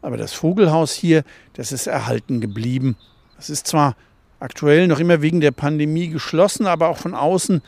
Aber 0.01 0.15
das 0.15 0.33
Vogelhaus 0.33 0.93
hier, 0.93 1.23
das 1.53 1.71
ist 1.71 1.87
erhalten 1.87 2.39
geblieben. 2.39 2.95
Es 3.37 3.49
ist 3.49 3.67
zwar 3.67 3.95
aktuell 4.39 4.87
noch 4.87 4.99
immer 4.99 5.21
wegen 5.21 5.41
der 5.41 5.51
Pandemie 5.51 6.09
geschlossen, 6.09 6.67
aber 6.67 6.89
auch 6.89 6.97
von 6.97 7.15
außen 7.15 7.61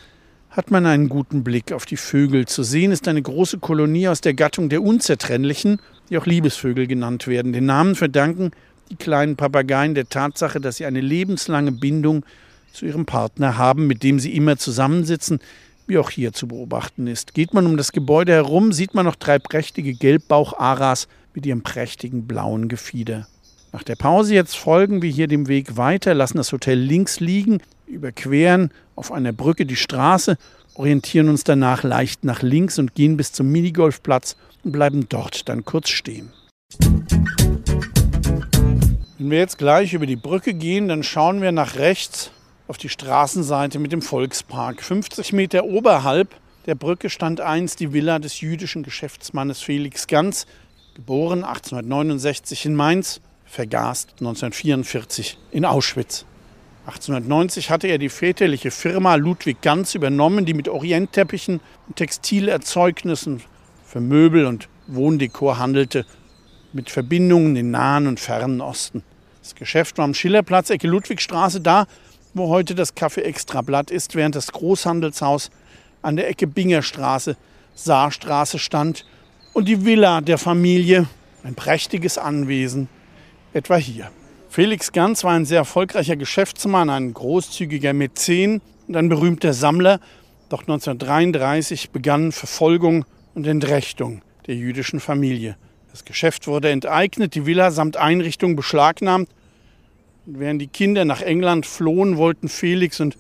hat 0.52 0.70
man 0.70 0.86
einen 0.86 1.08
guten 1.08 1.44
Blick 1.44 1.72
auf 1.72 1.86
die 1.86 1.98
Vögel. 1.98 2.46
Zu 2.46 2.64
sehen 2.64 2.92
ist 2.92 3.08
eine 3.08 3.22
große 3.22 3.60
Kolonie 3.60 4.10
aus 4.10 4.20
der 4.20 4.34
Gattung 4.34 4.68
der 4.68 4.84
Unzertrennlichen, 4.84 5.80
die 6.10 6.18
auch 6.18 6.26
Liebesvögel 6.26 6.88
genannt 6.88 7.26
werden. 7.28 7.54
Den 7.54 7.66
Namen 7.66 7.96
verdanken 7.96 8.52
die 8.90 8.98
kleinen 8.98 9.38
Papageien 9.38 9.96
der 9.96 10.10
Tatsache, 10.10 10.60
dass 10.60 10.76
sie 10.76 10.86
eine 10.86 11.00
lebenslange 11.00 11.72
Bindung 11.72 12.26
zu 12.74 12.86
ihrem 12.86 13.06
Partner 13.06 13.58
haben, 13.58 13.88
mit 13.88 14.04
dem 14.04 14.20
sie 14.20 14.36
immer 14.36 14.58
zusammensitzen, 14.58 15.40
wie 15.88 15.98
auch 15.98 16.10
hier 16.10 16.34
zu 16.34 16.48
beobachten 16.48 17.08
ist. 17.08 17.34
Geht 17.34 17.54
man 17.54 17.66
um 17.66 17.78
das 17.78 17.94
Gebäude 17.94 18.34
herum, 18.34 18.74
sieht 18.74 18.94
man 18.94 19.06
noch 19.06 19.16
drei 19.16 19.40
prächtige 19.40 19.94
Gelbbauch-Aras 19.94 21.08
mit 21.34 21.46
ihrem 21.46 21.62
prächtigen 21.64 22.28
blauen 22.28 22.68
Gefieder. 22.68 23.28
Nach 23.74 23.84
der 23.84 23.96
Pause 23.96 24.34
jetzt 24.34 24.58
folgen 24.58 25.02
wir 25.02 25.10
hier 25.10 25.28
dem 25.28 25.48
Weg 25.48 25.78
weiter, 25.78 26.14
lassen 26.14 26.36
das 26.38 26.52
Hotel 26.52 26.78
links 26.78 27.22
liegen, 27.22 27.62
überqueren 27.88 28.70
auf 28.96 29.14
einer 29.14 29.32
Brücke 29.32 29.66
die 29.66 29.78
Straße, 29.78 30.38
orientieren 30.74 31.30
uns 31.30 31.46
danach 31.46 31.84
leicht 31.84 32.26
nach 32.26 32.42
links 32.42 32.80
und 32.80 32.96
gehen 32.96 33.16
bis 33.16 33.32
zum 33.32 33.50
Minigolfplatz 33.50 34.36
und 34.66 34.74
bleiben 34.74 35.08
dort 35.08 35.48
dann 35.48 35.64
kurz 35.64 35.88
stehen. 35.88 36.34
Wenn 39.18 39.32
wir 39.32 39.38
jetzt 39.38 39.58
gleich 39.58 39.94
über 39.94 40.06
die 40.06 40.18
Brücke 40.18 40.54
gehen, 40.54 40.90
dann 40.90 41.04
schauen 41.04 41.42
wir 41.42 41.54
nach 41.54 41.78
rechts 41.78 42.32
auf 42.68 42.78
die 42.78 42.90
Straßenseite 42.90 43.80
mit 43.80 43.94
dem 43.94 44.02
Volkspark. 44.02 44.82
50 44.82 45.32
Meter 45.32 45.64
oberhalb 45.64 46.36
der 46.66 46.76
Brücke 46.76 47.10
stand 47.10 47.40
einst 47.40 47.80
die 47.80 47.94
Villa 47.94 48.20
des 48.20 48.42
jüdischen 48.42 48.84
Geschäftsmannes 48.84 49.62
Felix 49.62 50.08
Ganz, 50.08 50.46
geboren 50.94 51.46
1869 51.46 52.66
in 52.66 52.76
Mainz, 52.76 53.22
vergast 53.52 54.12
1944 54.20 55.38
in 55.52 55.66
Auschwitz. 55.66 56.26
1890 56.86 57.70
hatte 57.70 57.88
er 57.88 57.98
die 57.98 58.08
väterliche 58.08 58.72
Firma 58.72 59.16
Ludwig 59.16 59.62
Ganz 59.62 59.94
übernommen, 59.94 60.46
die 60.46 60.54
mit 60.54 60.70
Orientteppichen 60.70 61.60
und 61.88 61.96
Textilerzeugnissen 61.98 63.44
für 63.86 64.00
Möbel 64.00 64.46
und 64.46 64.70
Wohndekor 64.88 65.60
handelte, 65.60 66.06
mit 66.72 66.90
Verbindungen 66.90 67.58
in 67.58 67.72
Nahen 67.72 68.08
und 68.08 68.22
Fernen 68.22 68.62
Osten. 68.62 69.04
Das 69.42 69.54
Geschäft 69.54 69.98
war 69.98 70.06
am 70.06 70.14
Schillerplatz, 70.14 70.70
Ecke 70.70 70.88
Ludwigstraße, 70.88 71.60
da, 71.60 71.88
wo 72.34 72.48
heute 72.48 72.74
das 72.74 72.96
Café 72.96 73.22
Extrablatt 73.22 73.92
ist, 73.92 74.16
während 74.16 74.36
das 74.36 74.54
Großhandelshaus 74.54 75.52
an 76.02 76.16
der 76.16 76.30
Ecke 76.30 76.48
Bingerstraße, 76.48 77.36
Saarstraße 77.76 78.60
stand 78.60 79.06
und 79.52 79.68
die 79.68 79.84
Villa 79.84 80.22
der 80.22 80.38
Familie, 80.38 81.08
ein 81.44 81.56
prächtiges 81.56 82.18
Anwesen, 82.18 82.88
etwa 83.54 83.78
hier. 83.78 84.12
Felix 84.50 84.92
Ganz 84.92 85.24
war 85.24 85.32
ein 85.32 85.46
sehr 85.46 85.60
erfolgreicher 85.60 86.16
Geschäftsmann, 86.16 86.90
ein 86.90 87.14
großzügiger 87.14 87.94
Mäzen 87.94 88.62
und 88.88 88.96
ein 88.98 89.10
berühmter 89.10 89.54
Sammler. 89.54 90.00
Doch 90.50 90.62
1933 90.62 91.92
begann 91.92 92.32
Verfolgung 92.32 93.06
und 93.34 93.48
Entrechtung 93.48 94.22
der 94.48 94.56
jüdischen 94.56 95.00
Familie. 95.00 95.56
Das 95.92 96.06
Geschäft 96.06 96.48
wurde 96.48 96.70
enteignet, 96.70 97.36
die 97.36 97.46
Villa 97.46 97.72
samt 97.72 97.98
Einrichtung 97.98 98.56
beschlagnahmt 98.56 99.30
und 100.26 100.40
während 100.40 100.62
die 100.62 100.68
Kinder 100.68 101.06
nach 101.06 101.22
England 101.22 101.66
flohen, 101.66 102.18
wollten 102.18 102.50
Felix 102.50 103.00
und 103.00 103.18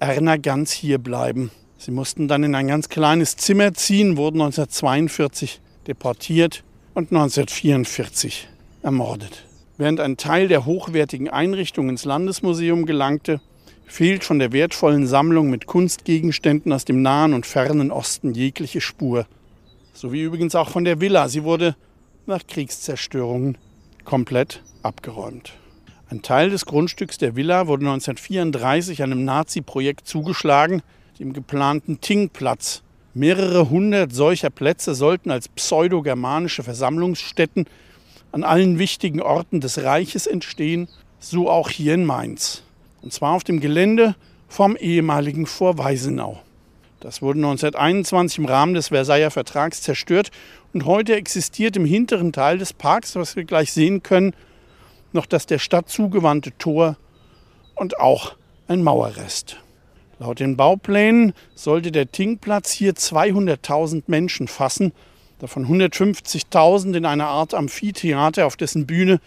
Erna 0.00 0.36
ganz 0.36 0.72
hier 0.72 0.98
bleiben. 0.98 1.50
Sie 1.78 1.90
mussten 1.90 2.28
dann 2.28 2.44
in 2.44 2.54
ein 2.54 2.68
ganz 2.68 2.88
kleines 2.88 3.36
Zimmer 3.36 3.74
ziehen, 3.74 4.16
wurden 4.16 4.40
1942 4.40 5.60
deportiert 5.86 6.64
und 6.94 7.12
1944 7.12 8.48
ermordet. 8.82 9.44
Während 9.82 9.98
ein 9.98 10.16
Teil 10.16 10.46
der 10.46 10.64
hochwertigen 10.64 11.28
Einrichtung 11.28 11.88
ins 11.88 12.04
Landesmuseum 12.04 12.86
gelangte, 12.86 13.40
fehlt 13.84 14.22
von 14.22 14.38
der 14.38 14.52
wertvollen 14.52 15.08
Sammlung 15.08 15.50
mit 15.50 15.66
Kunstgegenständen 15.66 16.72
aus 16.72 16.84
dem 16.84 17.02
nahen 17.02 17.34
und 17.34 17.46
fernen 17.46 17.90
Osten 17.90 18.32
jegliche 18.32 18.80
Spur. 18.80 19.26
So 19.92 20.12
wie 20.12 20.22
übrigens 20.22 20.54
auch 20.54 20.68
von 20.68 20.84
der 20.84 21.00
Villa. 21.00 21.26
Sie 21.26 21.42
wurde 21.42 21.74
nach 22.26 22.46
Kriegszerstörungen 22.46 23.58
komplett 24.04 24.62
abgeräumt. 24.84 25.54
Ein 26.08 26.22
Teil 26.22 26.50
des 26.50 26.64
Grundstücks 26.64 27.18
der 27.18 27.34
Villa 27.34 27.66
wurde 27.66 27.84
1934 27.84 29.02
einem 29.02 29.24
Nazi-Projekt 29.24 30.06
zugeschlagen, 30.06 30.82
dem 31.18 31.32
geplanten 31.32 32.00
Tingplatz. 32.00 32.84
Mehrere 33.14 33.68
hundert 33.68 34.12
solcher 34.12 34.50
Plätze 34.50 34.94
sollten 34.94 35.32
als 35.32 35.48
pseudogermanische 35.48 36.62
Versammlungsstätten 36.62 37.66
an 38.32 38.44
allen 38.44 38.78
wichtigen 38.78 39.20
Orten 39.20 39.60
des 39.60 39.82
Reiches 39.82 40.26
entstehen, 40.26 40.88
so 41.20 41.48
auch 41.48 41.70
hier 41.70 41.94
in 41.94 42.04
Mainz. 42.04 42.62
Und 43.02 43.12
zwar 43.12 43.34
auf 43.34 43.44
dem 43.44 43.60
Gelände 43.60 44.16
vom 44.48 44.76
ehemaligen 44.76 45.46
Fort 45.46 45.78
Weisenau. 45.78 46.40
Das 47.00 47.20
wurde 47.20 47.38
1921 47.38 48.38
im 48.38 48.46
Rahmen 48.46 48.74
des 48.74 48.88
Versailler 48.88 49.30
Vertrags 49.30 49.82
zerstört 49.82 50.30
und 50.72 50.84
heute 50.84 51.14
existiert 51.14 51.76
im 51.76 51.84
hinteren 51.84 52.32
Teil 52.32 52.58
des 52.58 52.72
Parks, 52.72 53.16
was 53.16 53.34
wir 53.36 53.44
gleich 53.44 53.72
sehen 53.72 54.02
können, 54.02 54.34
noch 55.12 55.26
das 55.26 55.46
der 55.46 55.58
Stadt 55.58 55.88
zugewandte 55.88 56.56
Tor 56.58 56.96
und 57.74 57.98
auch 57.98 58.36
ein 58.68 58.82
Mauerrest. 58.82 59.58
Laut 60.18 60.38
den 60.38 60.56
Bauplänen 60.56 61.32
sollte 61.54 61.90
der 61.90 62.12
Tingplatz 62.12 62.70
hier 62.70 62.92
200.000 62.92 64.04
Menschen 64.06 64.46
fassen, 64.46 64.92
davon 65.42 65.66
150.000 65.66 66.96
in 66.96 67.04
einer 67.04 67.26
Art 67.26 67.52
Amphitheater, 67.52 68.46
auf 68.46 68.56
dessen 68.56 68.86
Bühne 68.86 69.20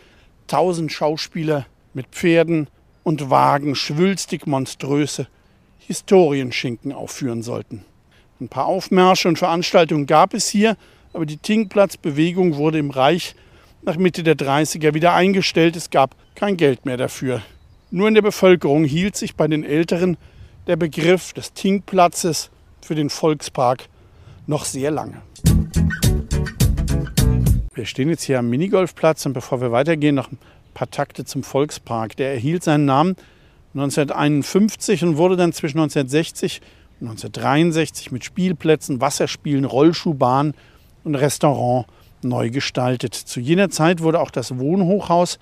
1000 0.43 0.91
Schauspieler 0.91 1.65
mit 1.93 2.07
Pferden, 2.07 2.67
und 3.03 3.29
Wagen 3.29 3.75
schwülstig 3.75 4.48
monströse 4.48 5.27
Historienschinken 5.77 6.91
aufführen 6.91 7.43
sollten. 7.43 7.86
Ein 8.41 8.50
paar 8.50 8.65
Aufmärsche 8.65 9.27
und 9.27 9.38
Veranstaltungen 9.38 10.07
gab 10.07 10.34
es 10.34 10.48
hier, 10.48 10.75
aber 11.13 11.27
die 11.27 11.38
Tinkplatzbewegung 11.38 12.55
wurde 12.55 12.79
im 12.79 12.89
Reich 12.89 13.36
nach 13.84 13.98
Mitte 13.98 14.24
der 14.24 14.36
30er 14.36 14.95
wieder 14.95 15.13
eingestellt. 15.13 15.75
Es 15.75 15.91
gab 15.91 16.15
kein 16.34 16.57
Geld 16.57 16.86
mehr 16.86 16.98
dafür. 16.98 17.43
Nur 17.91 18.07
in 18.07 18.15
der 18.15 18.24
Bevölkerung 18.24 18.86
hielt 18.86 19.15
sich 19.15 19.36
bei 19.36 19.48
den 19.48 19.63
Älteren 19.63 20.17
der 20.65 20.75
Begriff 20.75 21.31
des 21.34 21.53
Tinkplatzes 21.53 22.50
für 22.81 22.95
den 22.95 23.12
Volkspark 23.12 23.88
noch 24.48 24.65
sehr 24.65 24.89
lange. 24.89 25.22
Wir 27.75 27.86
stehen 27.86 28.08
jetzt 28.08 28.24
hier 28.24 28.39
am 28.39 28.50
Minigolfplatz 28.50 29.25
und 29.25 29.34
bevor 29.34 29.60
wir 29.60 29.74
weitergehen, 29.74 30.15
noch 30.15 30.32
ein 30.32 30.38
paar 30.74 30.89
Takte 30.89 31.25
zum 31.25 31.44
Volkspark. 31.44 32.15
Der 32.15 32.32
erhielt 32.32 32.63
seinen 32.63 32.86
Namen 32.86 33.17
1951 33.74 35.03
und 35.03 35.17
wurde 35.17 35.36
dann 35.36 35.51
zwischen 35.51 35.79
1960 35.79 36.62
und 37.01 37.10
1963 37.10 38.13
mit 38.13 38.24
Spielplätzen, 38.24 39.01
Wasserspielen, 39.01 39.65
Rollschuhbahn 39.65 40.53
und 41.03 41.15
Restaurant 41.15 41.86
neu 42.22 42.50
gestaltet. 42.50 43.13
Zu 43.13 43.41
jener 43.41 43.70
Zeit 43.70 44.01
wurde 44.01 44.22
auch 44.22 44.32
das 44.32 44.58
Wohnhochhaus 44.58 45.38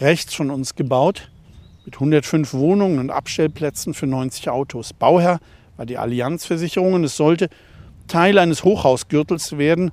rechts 0.00 0.34
von 0.34 0.50
uns 0.50 0.74
gebaut 0.74 1.30
mit 1.84 1.94
105 1.94 2.52
Wohnungen 2.54 2.98
und 2.98 3.10
Abstellplätzen 3.10 3.94
für 3.94 4.08
90 4.08 4.48
Autos. 4.48 4.92
Bauherr 4.92 5.38
war 5.76 5.86
die 5.86 5.98
Allianzversicherung 5.98 6.94
und 6.94 7.04
es 7.04 7.16
sollte 7.16 7.48
Teil 8.08 8.38
eines 8.38 8.64
Hochhausgürtels 8.64 9.56
werden, 9.56 9.92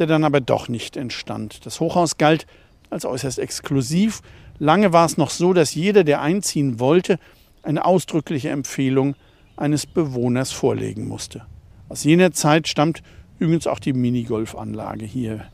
der 0.00 0.06
dann 0.06 0.24
aber 0.24 0.40
doch 0.40 0.68
nicht 0.68 0.96
entstand. 0.96 1.64
Das 1.66 1.80
Hochhaus 1.80 2.18
galt 2.18 2.46
als 2.90 3.04
äußerst 3.04 3.38
exklusiv. 3.38 4.22
Lange 4.58 4.92
war 4.92 5.06
es 5.06 5.16
noch 5.16 5.30
so, 5.30 5.52
dass 5.52 5.74
jeder, 5.74 6.04
der 6.04 6.20
einziehen 6.20 6.80
wollte, 6.80 7.18
eine 7.62 7.84
ausdrückliche 7.84 8.50
Empfehlung 8.50 9.14
eines 9.56 9.86
Bewohners 9.86 10.52
vorlegen 10.52 11.06
musste. 11.06 11.42
Aus 11.88 12.04
jener 12.04 12.32
Zeit 12.32 12.68
stammt 12.68 13.02
übrigens 13.38 13.66
auch 13.66 13.78
die 13.78 13.92
Minigolfanlage 13.92 15.04
hier. 15.04 15.44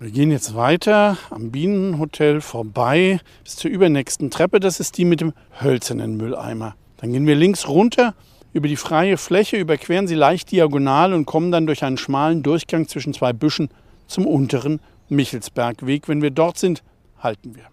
Wir 0.00 0.10
gehen 0.10 0.30
jetzt 0.30 0.54
weiter 0.54 1.16
am 1.30 1.50
Bienenhotel 1.50 2.40
vorbei 2.40 3.20
bis 3.42 3.56
zur 3.56 3.70
übernächsten 3.70 4.30
Treppe. 4.30 4.60
Das 4.60 4.80
ist 4.80 4.98
die 4.98 5.04
mit 5.04 5.20
dem 5.20 5.32
hölzernen 5.62 6.16
Mülleimer. 6.16 6.74
Dann 6.98 7.12
gehen 7.12 7.26
wir 7.26 7.36
links 7.36 7.68
runter 7.68 8.14
über 8.52 8.68
die 8.68 8.76
freie 8.76 9.16
Fläche, 9.16 9.56
überqueren 9.56 10.06
sie 10.06 10.14
leicht 10.14 10.50
diagonal 10.50 11.12
und 11.12 11.26
kommen 11.26 11.50
dann 11.50 11.66
durch 11.66 11.84
einen 11.84 11.98
schmalen 11.98 12.42
Durchgang 12.42 12.88
zwischen 12.88 13.12
zwei 13.12 13.32
Büschen 13.32 13.68
zum 14.06 14.26
unteren 14.26 14.80
Michelsbergweg. 15.08 16.08
Wenn 16.08 16.22
wir 16.22 16.30
dort 16.30 16.58
sind, 16.58 16.82
halten 17.18 17.54
wir. 17.54 17.64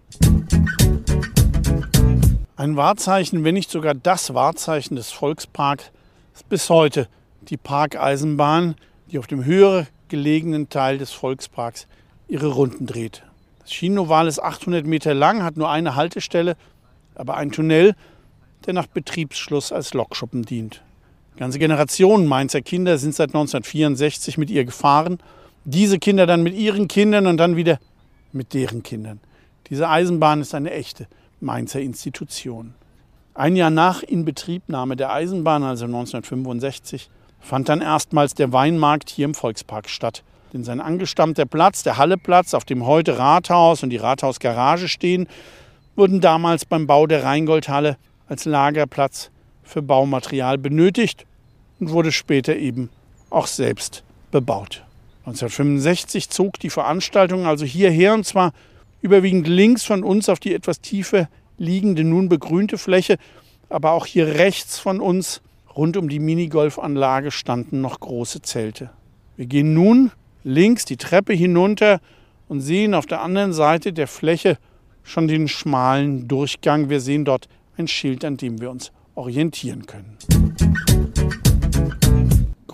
Ein 2.56 2.76
Wahrzeichen, 2.76 3.44
wenn 3.44 3.54
nicht 3.54 3.70
sogar 3.70 3.94
das 3.94 4.34
Wahrzeichen 4.34 4.96
des 4.96 5.10
Volksparks, 5.10 5.90
ist 6.34 6.48
bis 6.48 6.70
heute 6.70 7.08
die 7.42 7.56
Parkeisenbahn, 7.56 8.76
die 9.10 9.18
auf 9.18 9.26
dem 9.26 9.44
höher 9.44 9.86
gelegenen 10.08 10.68
Teil 10.68 10.98
des 10.98 11.10
Volksparks 11.12 11.86
ihre 12.28 12.48
Runden 12.48 12.86
dreht. 12.86 13.22
Das 13.60 13.72
Schienenoval 13.72 14.28
ist 14.28 14.42
800 14.42 14.86
Meter 14.86 15.14
lang, 15.14 15.42
hat 15.42 15.56
nur 15.56 15.70
eine 15.70 15.94
Haltestelle, 15.96 16.56
aber 17.14 17.36
ein 17.36 17.52
Tunnel, 17.52 17.94
der 18.66 18.74
nach 18.74 18.86
Betriebsschluss 18.86 19.72
als 19.72 19.94
Lokschuppen 19.94 20.42
dient. 20.42 20.82
Ganze 21.36 21.58
Generationen 21.58 22.26
Mainzer 22.26 22.60
Kinder 22.60 22.98
sind 22.98 23.14
seit 23.14 23.30
1964 23.30 24.38
mit 24.38 24.50
ihr 24.50 24.64
gefahren. 24.64 25.18
Diese 25.64 25.98
Kinder 25.98 26.26
dann 26.26 26.42
mit 26.42 26.54
ihren 26.54 26.88
Kindern 26.88 27.26
und 27.26 27.36
dann 27.36 27.54
wieder 27.56 27.78
mit 28.32 28.52
deren 28.52 28.82
Kindern. 28.82 29.20
Diese 29.70 29.88
Eisenbahn 29.88 30.40
ist 30.40 30.54
eine 30.54 30.72
echte 30.72 31.06
Mainzer 31.40 31.80
Institution. 31.80 32.74
Ein 33.34 33.54
Jahr 33.56 33.70
nach 33.70 34.02
Inbetriebnahme 34.02 34.96
der 34.96 35.12
Eisenbahn, 35.12 35.62
also 35.62 35.84
1965, 35.84 37.08
fand 37.40 37.68
dann 37.68 37.80
erstmals 37.80 38.34
der 38.34 38.52
Weinmarkt 38.52 39.08
hier 39.08 39.24
im 39.24 39.34
Volkspark 39.34 39.88
statt. 39.88 40.22
Denn 40.52 40.64
sein 40.64 40.80
angestammter 40.80 41.46
Platz, 41.46 41.82
der 41.82 41.96
Halleplatz, 41.96 42.54
auf 42.54 42.64
dem 42.64 42.84
heute 42.84 43.18
Rathaus 43.18 43.82
und 43.82 43.90
die 43.90 43.96
Rathausgarage 43.96 44.88
stehen, 44.88 45.28
wurden 45.96 46.20
damals 46.20 46.64
beim 46.64 46.86
Bau 46.86 47.06
der 47.06 47.24
Rheingoldhalle 47.24 47.96
als 48.28 48.44
Lagerplatz 48.44 49.30
für 49.62 49.80
Baumaterial 49.80 50.58
benötigt 50.58 51.24
und 51.80 51.90
wurde 51.90 52.12
später 52.12 52.56
eben 52.56 52.90
auch 53.30 53.46
selbst 53.46 54.02
bebaut. 54.30 54.82
1965 55.24 56.30
zog 56.30 56.58
die 56.58 56.70
Veranstaltung 56.70 57.46
also 57.46 57.64
hierher 57.64 58.14
und 58.14 58.26
zwar 58.26 58.52
überwiegend 59.02 59.46
links 59.46 59.84
von 59.84 60.02
uns 60.02 60.28
auf 60.28 60.40
die 60.40 60.54
etwas 60.54 60.80
tiefer 60.80 61.28
liegende, 61.58 62.04
nun 62.04 62.28
begrünte 62.28 62.78
Fläche, 62.78 63.16
aber 63.68 63.92
auch 63.92 64.06
hier 64.06 64.26
rechts 64.26 64.78
von 64.78 65.00
uns 65.00 65.40
rund 65.76 65.96
um 65.96 66.08
die 66.08 66.18
Minigolfanlage 66.18 67.30
standen 67.30 67.80
noch 67.80 68.00
große 68.00 68.42
Zelte. 68.42 68.90
Wir 69.36 69.46
gehen 69.46 69.74
nun 69.74 70.10
links 70.44 70.84
die 70.84 70.96
Treppe 70.96 71.32
hinunter 71.32 72.00
und 72.48 72.60
sehen 72.60 72.94
auf 72.94 73.06
der 73.06 73.22
anderen 73.22 73.52
Seite 73.52 73.92
der 73.92 74.08
Fläche 74.08 74.58
schon 75.02 75.28
den 75.28 75.48
schmalen 75.48 76.28
Durchgang. 76.28 76.90
Wir 76.90 77.00
sehen 77.00 77.24
dort 77.24 77.48
ein 77.76 77.88
Schild, 77.88 78.24
an 78.24 78.36
dem 78.36 78.60
wir 78.60 78.70
uns 78.70 78.92
orientieren 79.14 79.86
können. 79.86 80.18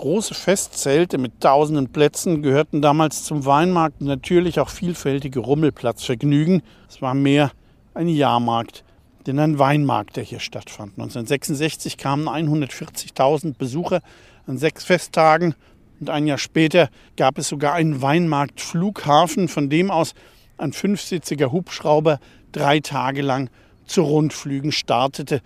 Große 0.09 0.33
Festzelte 0.33 1.19
mit 1.19 1.43
tausenden 1.43 1.93
Plätzen 1.93 2.41
gehörten 2.41 2.81
damals 2.81 3.25
zum 3.25 3.45
Weinmarkt 3.45 4.01
und 4.01 4.07
natürlich 4.07 4.59
auch 4.59 4.71
vielfältige 4.71 5.39
Rummelplatzvergnügen. 5.39 6.63
Es 6.89 7.03
war 7.03 7.13
mehr 7.13 7.53
ein 7.93 8.09
Jahrmarkt 8.09 8.85
denn 9.27 9.39
ein 9.39 9.59
Weinmarkt, 9.59 10.17
der 10.17 10.25
hier 10.25 10.41
stattfand. 10.41 10.93
1966 10.93 11.99
kamen 11.99 12.27
140.000 12.27 13.59
Besucher 13.59 14.01
an 14.47 14.57
sechs 14.57 14.83
Festtagen 14.83 15.55
und 16.01 16.09
ein 16.09 16.27
Jahr 16.27 16.39
später 16.39 16.89
gab 17.19 17.37
es 17.37 17.49
sogar 17.49 17.75
einen 17.75 18.01
Weinmarktflughafen, 18.01 19.49
von 19.49 19.69
dem 19.69 19.91
aus 19.91 20.15
ein 20.57 20.73
fünfsitziger 20.73 21.53
Hubschrauber 21.53 22.19
drei 22.53 22.81
Tage 22.81 23.21
lang 23.21 23.51
zu 23.85 24.01
Rundflügen 24.01 24.73
startete. 24.73 25.43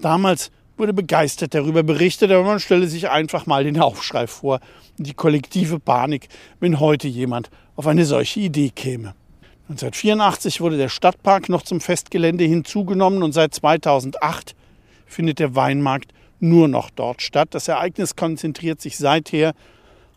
Damals 0.00 0.50
wurde 0.78 0.92
begeistert 0.92 1.54
darüber 1.54 1.82
berichtet, 1.82 2.30
aber 2.30 2.44
man 2.44 2.60
stelle 2.60 2.86
sich 2.86 3.10
einfach 3.10 3.46
mal 3.46 3.64
den 3.64 3.80
Aufschrei 3.80 4.26
vor 4.26 4.60
die 4.96 5.14
kollektive 5.14 5.78
Panik, 5.78 6.28
wenn 6.60 6.80
heute 6.80 7.08
jemand 7.08 7.50
auf 7.76 7.86
eine 7.86 8.04
solche 8.04 8.40
Idee 8.40 8.70
käme. 8.70 9.14
1984 9.68 10.60
wurde 10.60 10.78
der 10.78 10.88
Stadtpark 10.88 11.48
noch 11.48 11.62
zum 11.62 11.80
Festgelände 11.80 12.44
hinzugenommen 12.44 13.22
und 13.22 13.32
seit 13.32 13.54
2008 13.54 14.54
findet 15.06 15.38
der 15.38 15.54
Weinmarkt 15.54 16.12
nur 16.40 16.68
noch 16.68 16.90
dort 16.90 17.20
statt. 17.20 17.48
Das 17.52 17.68
Ereignis 17.68 18.16
konzentriert 18.16 18.80
sich 18.80 18.96
seither 18.96 19.54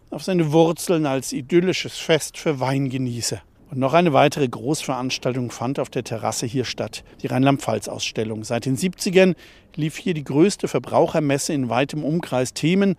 auf 0.09 0.23
seine 0.23 0.51
Wurzeln 0.51 1.05
als 1.05 1.33
idyllisches 1.33 1.97
Fest 1.97 2.37
für 2.37 2.59
Weingenießer. 2.59 3.41
Und 3.71 3.79
noch 3.79 3.93
eine 3.93 4.11
weitere 4.11 4.49
Großveranstaltung 4.49 5.49
fand 5.49 5.79
auf 5.79 5.89
der 5.89 6.03
Terrasse 6.03 6.45
hier 6.45 6.65
statt, 6.65 7.05
die 7.21 7.27
Rheinland-Pfalz-Ausstellung. 7.27 8.43
Seit 8.43 8.65
den 8.65 8.75
70ern 8.75 9.33
lief 9.77 9.95
hier 9.95 10.13
die 10.13 10.25
größte 10.25 10.67
Verbrauchermesse 10.67 11.53
in 11.53 11.69
weitem 11.69 12.03
Umkreis. 12.03 12.53
Themen 12.53 12.97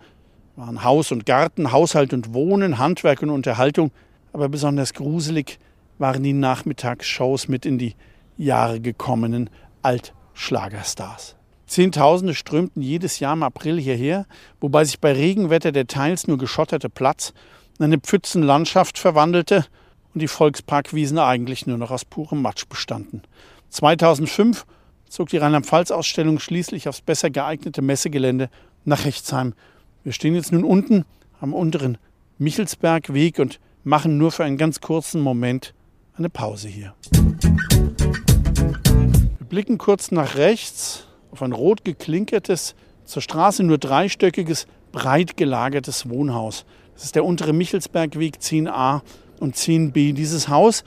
waren 0.55 0.83
Haus 0.83 1.11
und 1.11 1.27
Garten, 1.27 1.71
Haushalt 1.71 2.11
und 2.11 2.33
Wohnen, 2.33 2.79
Handwerk 2.79 3.21
und 3.21 3.29
Unterhaltung. 3.29 3.91
Aber 4.33 4.49
besonders 4.49 4.95
gruselig 4.95 5.59
waren 5.99 6.23
die 6.23 6.33
Nachmittagsshows 6.33 7.47
mit 7.47 7.67
in 7.67 7.77
die 7.77 7.93
Jahre 8.35 8.79
gekommenen 8.79 9.51
Altschlagerstars. 9.83 11.35
Zehntausende 11.67 12.33
strömten 12.33 12.81
jedes 12.81 13.19
Jahr 13.19 13.33
im 13.33 13.43
April 13.43 13.79
hierher, 13.79 14.25
wobei 14.59 14.85
sich 14.85 14.99
bei 14.99 15.13
Regenwetter 15.13 15.71
der 15.71 15.85
teils 15.85 16.25
nur 16.27 16.39
geschotterte 16.39 16.89
Platz 16.89 17.31
in 17.77 17.85
eine 17.85 17.99
Pfützenlandschaft 17.99 18.97
verwandelte 18.97 19.65
und 20.13 20.21
die 20.21 20.27
Volksparkwiesen 20.27 21.17
eigentlich 21.17 21.65
nur 21.67 21.77
noch 21.77 21.91
aus 21.91 22.05
purem 22.05 22.41
Matsch 22.41 22.67
bestanden. 22.67 23.21
2005 23.69 24.65
zog 25.09 25.29
die 25.29 25.37
Rheinland-Pfalz-Ausstellung 25.37 26.39
schließlich 26.39 26.87
aufs 26.87 27.01
besser 27.01 27.29
geeignete 27.29 27.81
Messegelände 27.81 28.49
nach 28.85 29.05
Rechtsheim. 29.05 29.53
Wir 30.03 30.11
stehen 30.11 30.35
jetzt 30.35 30.51
nun 30.51 30.63
unten 30.63 31.05
am 31.39 31.53
unteren 31.53 31.97
Michelsbergweg 32.37 33.39
und 33.39 33.59
machen 33.83 34.17
nur 34.17 34.31
für 34.31 34.43
einen 34.43 34.57
ganz 34.57 34.81
kurzen 34.81 35.21
Moment 35.21 35.73
eine 36.17 36.29
Pause 36.29 36.67
hier. 36.67 36.93
Wir 39.39 39.47
blicken 39.49 39.77
kurz 39.77 40.11
nach 40.11 40.35
rechts 40.35 41.07
auf 41.31 41.41
ein 41.41 41.51
rot 41.51 41.83
geklinkertes, 41.83 42.75
zur 43.05 43.21
Straße 43.21 43.63
nur 43.63 43.77
dreistöckiges, 43.77 44.67
breit 44.91 45.35
gelagertes 45.35 46.09
Wohnhaus. 46.09 46.65
Das 46.93 47.05
ist 47.05 47.15
der 47.15 47.25
untere 47.25 47.53
Michelsbergweg 47.53 48.37
10a 48.37 49.01
und 49.39 49.55
10b. 49.55 50.13
Dieses 50.13 50.47
Haus 50.47 50.83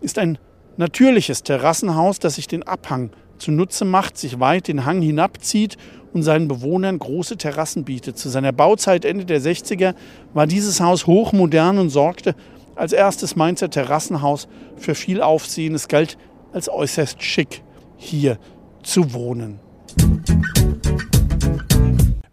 ist 0.00 0.18
ein 0.18 0.38
natürliches 0.76 1.42
Terrassenhaus, 1.42 2.18
das 2.18 2.36
sich 2.36 2.46
den 2.46 2.62
Abhang 2.62 3.10
zunutze 3.38 3.84
macht, 3.84 4.16
sich 4.16 4.40
weit 4.40 4.68
den 4.68 4.84
Hang 4.84 5.00
hinabzieht 5.02 5.76
und 6.12 6.22
seinen 6.22 6.48
Bewohnern 6.48 6.98
große 6.98 7.36
Terrassen 7.36 7.84
bietet. 7.84 8.18
Zu 8.18 8.28
seiner 8.28 8.52
Bauzeit 8.52 9.04
Ende 9.04 9.24
der 9.24 9.40
60er 9.40 9.94
war 10.34 10.46
dieses 10.46 10.80
Haus 10.80 11.06
hochmodern 11.06 11.78
und 11.78 11.90
sorgte 11.90 12.34
als 12.74 12.92
erstes 12.92 13.36
Mainzer 13.36 13.70
Terrassenhaus 13.70 14.48
für 14.76 14.94
viel 14.94 15.20
Aufsehen. 15.20 15.74
Es 15.74 15.88
galt 15.88 16.16
als 16.52 16.68
äußerst 16.68 17.22
schick, 17.22 17.62
hier 17.96 18.38
zu 18.82 19.12
wohnen. 19.12 19.60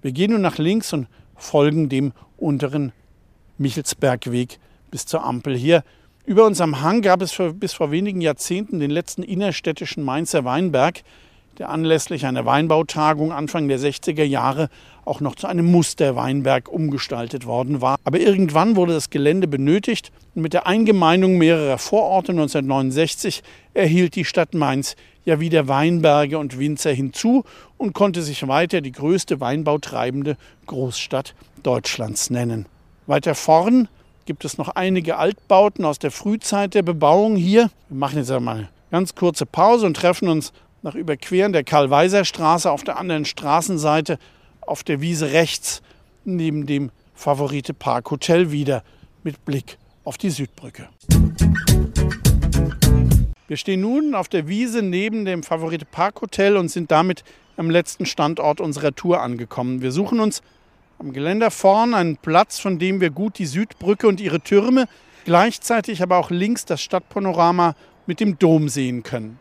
Wir 0.01 0.11
gehen 0.11 0.31
nun 0.31 0.41
nach 0.41 0.57
links 0.57 0.93
und 0.93 1.07
folgen 1.35 1.89
dem 1.89 2.13
unteren 2.37 2.91
Michelsbergweg 3.57 4.59
bis 4.95 5.05
zur 5.05 5.25
Ampel. 5.25 5.57
Hier 5.57 5.83
über 6.25 6.45
unserem 6.45 6.79
Hang 6.79 7.01
gab 7.01 7.21
es 7.21 7.37
bis 7.55 7.73
vor 7.73 7.91
wenigen 7.91 8.21
Jahrzehnten 8.21 8.79
den 8.79 8.91
letzten 8.91 9.23
innerstädtischen 9.23 10.05
Mainzer 10.05 10.45
Weinberg, 10.45 11.01
der 11.57 11.67
anlässlich 11.67 12.25
einer 12.25 12.45
Weinbautagung 12.45 13.33
Anfang 13.33 13.67
der 13.67 13.77
60er 13.77 14.23
Jahre 14.23 14.69
auch 15.03 15.19
noch 15.19 15.35
zu 15.35 15.47
einem 15.47 15.69
Musterweinberg 15.69 16.69
umgestaltet 16.69 17.45
worden 17.45 17.81
war. 17.81 17.97
Aber 18.05 18.21
irgendwann 18.21 18.77
wurde 18.77 18.93
das 18.93 19.09
Gelände 19.09 19.49
benötigt 19.49 20.13
und 20.33 20.43
mit 20.43 20.53
der 20.53 20.65
Eingemeindung 20.65 21.37
mehrerer 21.37 21.77
Vororte 21.77 22.31
1969 22.31 23.43
erhielt 23.73 24.15
die 24.15 24.23
Stadt 24.23 24.53
Mainz 24.53 24.95
ja 25.25 25.41
wieder 25.41 25.67
Weinberge 25.67 26.37
und 26.37 26.57
Winzer 26.57 26.93
hinzu 26.93 27.43
und 27.75 27.91
konnte 27.91 28.21
sich 28.21 28.47
weiter 28.47 28.79
die 28.79 28.93
größte 28.93 29.41
weinbautreibende 29.41 30.37
Großstadt 30.67 31.35
Deutschlands 31.63 32.29
nennen. 32.29 32.65
Weiter 33.07 33.35
vorn 33.35 33.89
gibt 34.25 34.43
es 34.43 34.57
noch 34.57 34.69
einige 34.69 35.17
Altbauten 35.17 35.85
aus 35.85 35.99
der 35.99 36.11
Frühzeit 36.11 36.73
der 36.73 36.81
Bebauung 36.81 37.35
hier. 37.35 37.69
Wir 37.89 37.97
machen 37.97 38.17
jetzt 38.17 38.31
einmal 38.31 38.57
eine 38.57 38.69
ganz 38.89 39.13
kurze 39.13 39.45
Pause 39.45 39.85
und 39.85 39.95
treffen 39.95 40.27
uns 40.27 40.51
nach 40.81 40.95
Überqueren 40.95 41.53
der 41.53 41.63
Karl-Weiser-Straße 41.63 42.69
auf 42.69 42.83
der 42.83 42.97
anderen 42.97 43.25
Straßenseite 43.25 44.17
auf 44.61 44.83
der 44.83 44.99
Wiese 44.99 45.31
rechts 45.31 45.81
neben 46.23 46.65
dem 46.65 46.91
Favorite 47.13 47.73
Park 47.73 48.09
Hotel 48.09 48.51
wieder 48.51 48.83
mit 49.23 49.45
Blick 49.45 49.77
auf 50.03 50.17
die 50.17 50.31
Südbrücke. 50.31 50.89
Wir 53.47 53.57
stehen 53.57 53.81
nun 53.81 54.15
auf 54.15 54.27
der 54.27 54.47
Wiese 54.47 54.81
neben 54.81 55.25
dem 55.25 55.43
Favorite 55.43 55.85
Park 55.85 56.21
Hotel 56.21 56.57
und 56.57 56.69
sind 56.69 56.89
damit 56.89 57.23
am 57.57 57.69
letzten 57.69 58.07
Standort 58.07 58.59
unserer 58.59 58.93
Tour 58.93 59.21
angekommen. 59.21 59.83
Wir 59.83 59.91
suchen 59.91 60.19
uns 60.19 60.41
am 61.05 61.13
Geländer 61.13 61.51
vorn 61.51 61.93
einen 61.93 62.17
Platz, 62.17 62.57
von 62.57 62.79
dem 62.79 62.99
wir 62.99 63.11
gut 63.11 63.37
die 63.37 63.45
Südbrücke 63.45 64.07
und 64.07 64.19
ihre 64.19 64.41
Türme, 64.41 64.87
gleichzeitig 65.23 66.01
aber 66.01 66.17
auch 66.17 66.31
links 66.31 66.65
das 66.65 66.81
Stadtpanorama 66.81 67.75
mit 68.07 68.19
dem 68.19 68.39
Dom 68.39 68.69
sehen 68.69 69.03
können. 69.03 69.39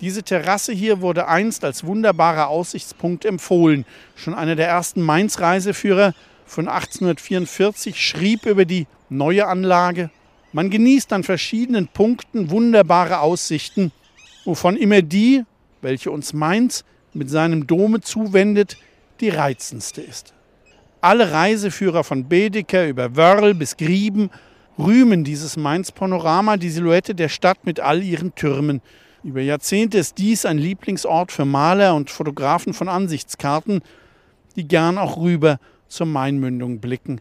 Diese 0.00 0.22
Terrasse 0.22 0.72
hier 0.72 1.02
wurde 1.02 1.28
einst 1.28 1.66
als 1.66 1.84
wunderbarer 1.84 2.48
Aussichtspunkt 2.48 3.26
empfohlen. 3.26 3.84
Schon 4.16 4.32
einer 4.32 4.56
der 4.56 4.68
ersten 4.68 5.02
Mainz-Reiseführer 5.02 6.14
von 6.46 6.66
1844 6.66 8.00
schrieb 8.00 8.46
über 8.46 8.64
die 8.64 8.86
neue 9.10 9.46
Anlage. 9.46 10.08
Man 10.52 10.70
genießt 10.70 11.12
an 11.12 11.24
verschiedenen 11.24 11.88
Punkten 11.88 12.50
wunderbare 12.50 13.20
Aussichten, 13.20 13.92
wovon 14.46 14.78
immer 14.78 15.02
die, 15.02 15.44
welche 15.82 16.10
uns 16.10 16.32
Mainz 16.32 16.84
mit 17.12 17.28
seinem 17.28 17.66
Dome 17.66 18.00
zuwendet, 18.00 18.78
die 19.20 19.28
reizendste 19.28 20.00
ist. 20.00 20.32
Alle 21.02 21.32
Reiseführer 21.32 22.04
von 22.04 22.28
Bedeker 22.28 22.86
über 22.86 23.16
Wörl 23.16 23.54
bis 23.54 23.76
Grieben 23.76 24.30
rühmen 24.78 25.24
dieses 25.24 25.56
Mainz-Panorama, 25.56 26.56
die 26.56 26.70
Silhouette 26.70 27.16
der 27.16 27.28
Stadt 27.28 27.66
mit 27.66 27.80
all 27.80 28.04
ihren 28.04 28.36
Türmen. 28.36 28.80
Über 29.24 29.40
Jahrzehnte 29.40 29.98
ist 29.98 30.18
dies 30.18 30.46
ein 30.46 30.58
Lieblingsort 30.58 31.32
für 31.32 31.44
Maler 31.44 31.96
und 31.96 32.08
Fotografen 32.08 32.72
von 32.72 32.88
Ansichtskarten, 32.88 33.82
die 34.54 34.68
gern 34.68 34.96
auch 34.96 35.16
rüber 35.16 35.58
zur 35.88 36.06
Mainmündung 36.06 36.78
blicken. 36.78 37.20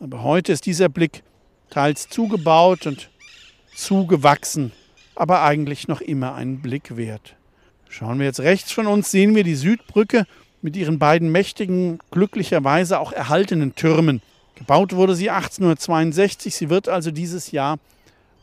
Aber 0.00 0.22
heute 0.22 0.52
ist 0.52 0.64
dieser 0.64 0.88
Blick 0.88 1.22
teils 1.68 2.08
zugebaut 2.08 2.86
und 2.86 3.10
zugewachsen, 3.74 4.72
aber 5.14 5.42
eigentlich 5.42 5.88
noch 5.88 6.00
immer 6.00 6.36
einen 6.36 6.62
Blick 6.62 6.96
wert. 6.96 7.36
Schauen 7.90 8.18
wir 8.18 8.24
jetzt 8.24 8.40
rechts 8.40 8.72
von 8.72 8.86
uns, 8.86 9.10
sehen 9.10 9.34
wir 9.34 9.44
die 9.44 9.56
Südbrücke 9.56 10.24
mit 10.62 10.76
ihren 10.76 10.98
beiden 10.98 11.32
mächtigen, 11.32 11.98
glücklicherweise 12.10 12.98
auch 12.98 13.12
erhaltenen 13.12 13.74
Türmen. 13.74 14.22
Gebaut 14.56 14.94
wurde 14.94 15.14
sie 15.14 15.30
1862, 15.30 16.54
sie 16.54 16.68
wird 16.68 16.88
also 16.88 17.10
dieses 17.10 17.50
Jahr 17.50 17.78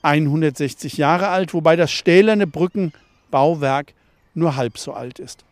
160 0.01 0.97
Jahre 0.97 1.27
alt, 1.27 1.53
wobei 1.53 1.75
das 1.75 1.91
stählerne 1.91 2.47
Brückenbauwerk 2.47 3.93
nur 4.33 4.55
halb 4.55 4.77
so 4.77 4.93
alt 4.93 5.19
ist. 5.19 5.43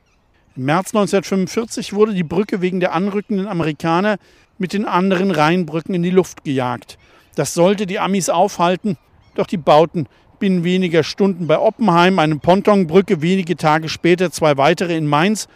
Im 0.56 0.66
März 0.66 0.88
1945 0.96 1.94
wurde 1.94 2.14
die 2.14 2.24
Brücke 2.24 2.62
wegen 2.62 2.80
der 2.80 2.94
anrückenden 2.94 3.48
Amerikaner 3.48 4.18
mit 4.58 4.74
den 4.74 4.86
anderen 4.86 5.32
Rheinbrücken 5.32 5.94
in 5.94 6.04
die 6.04 6.12
Luft 6.12 6.44
gejagt. 6.44 6.98
Das 7.36 7.54
sollte 7.54 7.86
die 7.86 8.00
Amis 8.00 8.30
aufhalten, 8.30 8.98
doch 9.36 9.48
die 9.48 9.58
bauten 9.58 10.08
binnen 10.40 10.64
weniger 10.64 11.04
Stunden 11.04 11.48
bei 11.48 11.60
Oppenheim 11.60 12.20
eine 12.20 12.38
Pontonbrücke, 12.38 13.22
wenige 13.22 13.56
Tage 13.56 13.90
später 13.90 14.32
zwei 14.32 14.58
weitere 14.58 14.96
in 14.96 15.08
Mainz 15.08 15.48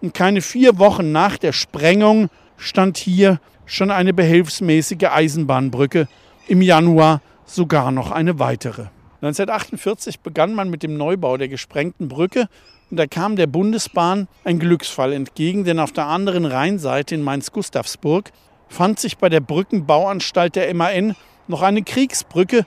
und 0.00 0.14
keine 0.14 0.40
vier 0.40 0.78
Wochen 0.78 1.12
nach 1.12 1.38
der 1.38 1.52
Sprengung 1.52 2.28
stand 2.56 2.96
hier 2.96 3.40
schon 3.64 3.90
eine 3.90 4.12
behelfsmäßige 4.12 5.04
Eisenbahnbrücke, 5.10 6.08
im 6.48 6.62
Januar 6.62 7.20
sogar 7.44 7.90
noch 7.90 8.10
eine 8.10 8.38
weitere. 8.38 8.86
1948 9.22 10.20
begann 10.20 10.54
man 10.54 10.70
mit 10.70 10.82
dem 10.82 10.96
Neubau 10.96 11.36
der 11.36 11.48
gesprengten 11.48 12.08
Brücke 12.08 12.48
und 12.90 12.98
da 12.98 13.06
kam 13.06 13.34
der 13.34 13.48
Bundesbahn 13.48 14.28
ein 14.44 14.58
Glücksfall 14.58 15.12
entgegen, 15.12 15.64
denn 15.64 15.80
auf 15.80 15.92
der 15.92 16.06
anderen 16.06 16.44
Rheinseite 16.44 17.14
in 17.14 17.22
Mainz-Gustavsburg 17.22 18.30
fand 18.68 19.00
sich 19.00 19.18
bei 19.18 19.28
der 19.28 19.40
Brückenbauanstalt 19.40 20.54
der 20.54 20.72
MAN 20.74 21.16
noch 21.48 21.62
eine 21.62 21.82
Kriegsbrücke, 21.82 22.66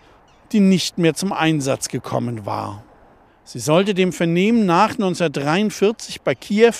die 0.51 0.59
nicht 0.59 0.97
mehr 0.97 1.13
zum 1.13 1.31
Einsatz 1.31 1.87
gekommen 1.87 2.45
war. 2.45 2.83
Sie 3.43 3.59
sollte 3.59 3.93
dem 3.93 4.11
Vernehmen 4.11 4.65
nach 4.65 4.91
1943 4.91 6.21
bei 6.21 6.35
Kiew 6.35 6.73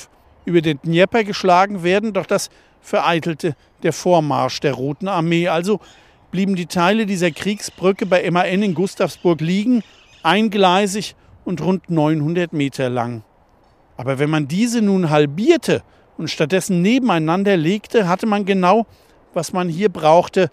über 0.49 0.61
den 0.61 0.79
Dnieper 0.81 1.23
geschlagen 1.23 1.83
werden, 1.83 2.11
doch 2.11 2.25
das 2.25 2.49
vereitelte 2.81 3.55
der 3.83 3.93
Vormarsch 3.93 4.59
der 4.59 4.73
Roten 4.73 5.07
Armee. 5.07 5.47
Also 5.47 5.79
blieben 6.31 6.55
die 6.55 6.65
Teile 6.65 7.05
dieser 7.05 7.31
Kriegsbrücke 7.31 8.05
bei 8.05 8.29
MAN 8.29 8.63
in 8.63 8.73
Gustavsburg 8.73 9.39
liegen, 9.41 9.83
eingleisig 10.23 11.15
und 11.45 11.61
rund 11.61 11.89
900 11.89 12.51
Meter 12.51 12.89
lang. 12.89 13.23
Aber 13.95 14.17
wenn 14.17 14.29
man 14.29 14.47
diese 14.47 14.81
nun 14.81 15.09
halbierte 15.09 15.83
und 16.17 16.29
stattdessen 16.29 16.81
nebeneinander 16.81 17.55
legte, 17.55 18.07
hatte 18.07 18.25
man 18.25 18.45
genau, 18.45 18.87
was 19.33 19.53
man 19.53 19.69
hier 19.69 19.89
brauchte, 19.89 20.49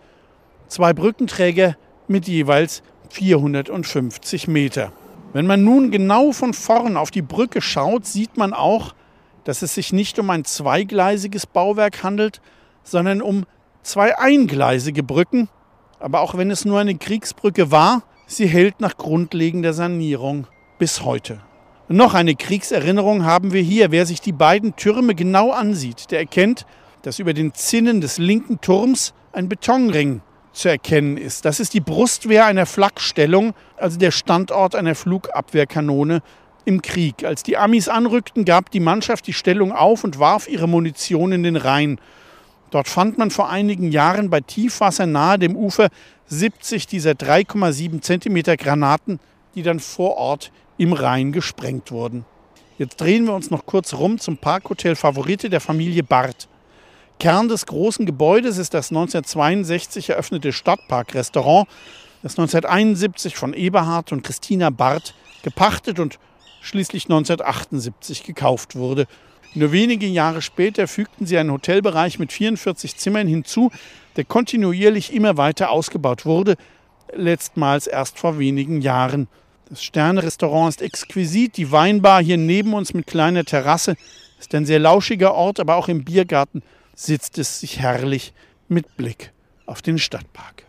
zwei 0.69 0.93
Brückenträger 0.93 1.77
mit 2.07 2.29
jeweils 2.29 2.83
450 3.11 4.47
Meter. 4.49 4.93
Wenn 5.33 5.47
man 5.47 5.65
nun 5.65 5.91
genau 5.91 6.33
von 6.33 6.55
vorn 6.55 6.97
auf 6.97 7.11
die 7.11 7.23
Brücke 7.23 7.61
schaut, 7.61 8.05
sieht 8.07 8.37
man 8.37 8.53
auch, 8.53 8.95
dass 9.47 9.63
es 9.63 9.75
sich 9.75 9.93
nicht 9.93 10.19
um 10.19 10.29
ein 10.31 10.45
zweigleisiges 10.45 11.47
Bauwerk 11.47 12.03
handelt, 12.03 12.41
sondern 12.83 13.23
um 13.23 13.47
zwei 13.83 14.19
eingleisige 14.19 15.05
Brücken, 15.05 15.49
aber 16.01 16.21
auch 16.21 16.37
wenn 16.37 16.51
es 16.51 16.65
nur 16.65 16.81
eine 16.81 16.97
Kriegsbrücke 16.97 17.71
war, 17.71 18.03
sie 18.27 18.49
hält 18.49 18.81
nach 18.81 18.97
grundlegender 18.97 19.73
Sanierung 19.73 20.49
bis 20.81 21.03
heute. 21.03 21.41
noch 21.89 22.15
eine 22.15 22.35
Kriegserinnerung 22.35 23.25
haben 23.25 23.53
wir 23.53 23.63
hier. 23.63 23.93
Wer 23.93 24.05
sich 24.05 24.21
die 24.21 24.33
beiden 24.33 24.75
Türme 24.75 25.15
genau 25.15 25.53
ansieht, 25.53 26.11
der 26.11 26.19
erkennt, 26.19 26.67
dass 27.03 27.21
über 27.21 27.33
den 27.33 27.55
Zinnen 27.55 28.01
des 28.01 28.19
linken 28.19 28.61
Turms 28.61 29.15
ein 29.33 29.49
Betonring 29.49 30.23
zu 30.53 30.69
erkennen 30.69 31.17
ist. 31.17 31.45
Das 31.45 31.61
ist 31.61 31.73
die 31.73 31.81
Brustwehr 31.81 32.47
einer 32.47 32.67
Flakstellung, 32.67 33.55
also 33.77 33.97
der 33.97 34.11
Standort 34.11 34.75
einer 34.75 34.97
Flugabwehrkanone 34.97 36.23
im 36.67 36.83
Krieg. 36.83 37.25
Als 37.25 37.43
die 37.43 37.57
Amis 37.57 37.89
anrückten, 37.89 38.45
gab 38.45 38.71
die 38.71 38.81
Mannschaft 38.81 39.27
die 39.27 39.33
Stellung 39.33 39.73
auf 39.73 40.05
und 40.05 40.19
warf 40.19 40.49
ihre 40.49 40.69
Munition 40.69 41.33
in 41.33 41.43
den 41.43 41.57
Rhein. 41.57 41.99
Dort 42.71 42.89
fand 42.89 43.17
man 43.17 43.31
vor 43.31 43.49
einigen 43.49 43.91
Jahren 43.91 44.29
bei 44.29 44.41
Tiefwasser 44.41 45.07
nahe 45.07 45.39
dem 45.39 45.57
Ufer 45.57 45.89
70 46.27 46.87
dieser 46.87 47.13
3,7 47.13 48.03
Zentimeter 48.03 48.57
Granaten, 48.57 49.21
die 49.55 49.63
dann 49.63 49.81
vor 49.81 50.17
Ort 50.17 50.51
im 50.77 50.93
Rhein 50.93 51.33
gesprengt 51.33 51.91
wurden. 51.91 52.25
Jetzt 52.79 53.01
drehen 53.01 53.25
wir 53.25 53.33
uns 53.33 53.51
noch 53.51 53.65
kurz 53.65 53.95
rum 53.95 54.19
zum 54.19 54.37
Parkhotel 54.37 54.97
Favorite 54.97 55.49
der 55.49 55.61
Familie 55.61 56.03
Barth. 56.03 56.49
Kern 57.19 57.49
des 57.49 57.65
großen 57.65 58.05
Gebäudes 58.05 58.59
ist 58.59 58.75
das 58.75 58.91
1962 58.91 60.11
eröffnete 60.11 60.53
Stadtparkrestaurant, 60.53 61.67
das 62.23 62.33
1971 62.33 63.37
von 63.37 63.55
Eberhard 63.55 64.13
und 64.13 64.23
Christina 64.23 64.69
Barth 64.71 65.15
gepachtet 65.43 66.01
und 66.01 66.19
schließlich 66.67 67.05
1978 67.05 68.25
gekauft 68.25 68.77
wurde 68.77 69.07
nur 69.57 69.73
wenige 69.73 70.07
Jahre 70.07 70.43
später 70.43 70.87
fügten 70.87 71.25
sie 71.25 71.39
einen 71.39 71.51
Hotelbereich 71.51 72.19
mit 72.19 72.31
44 72.31 72.95
Zimmern 72.99 73.27
hinzu, 73.27 73.71
der 74.17 74.25
kontinuierlich 74.25 75.15
immer 75.15 75.39
weiter 75.39 75.71
ausgebaut 75.71 76.27
wurde, 76.27 76.57
letztmals 77.15 77.87
erst 77.87 78.19
vor 78.19 78.39
wenigen 78.39 78.83
Jahren. 78.83 79.29
Das 79.71 79.83
Sterne-Restaurant 79.83 80.69
ist 80.69 80.83
exquisit, 80.83 81.57
die 81.57 81.73
Weinbar 81.73 82.23
hier 82.23 82.37
neben 82.37 82.75
uns 82.75 82.93
mit 82.93 83.07
kleiner 83.07 83.45
Terrasse 83.45 83.97
ist 84.39 84.55
ein 84.55 84.67
sehr 84.67 84.79
lauschiger 84.79 85.33
Ort, 85.33 85.59
aber 85.59 85.77
auch 85.77 85.89
im 85.89 86.05
Biergarten 86.05 86.63
sitzt 86.95 87.39
es 87.39 87.61
sich 87.61 87.81
herrlich 87.81 88.35
mit 88.69 88.99
Blick 88.99 89.33
auf 89.65 89.81
den 89.81 89.99
Stadtpark. 89.99 90.65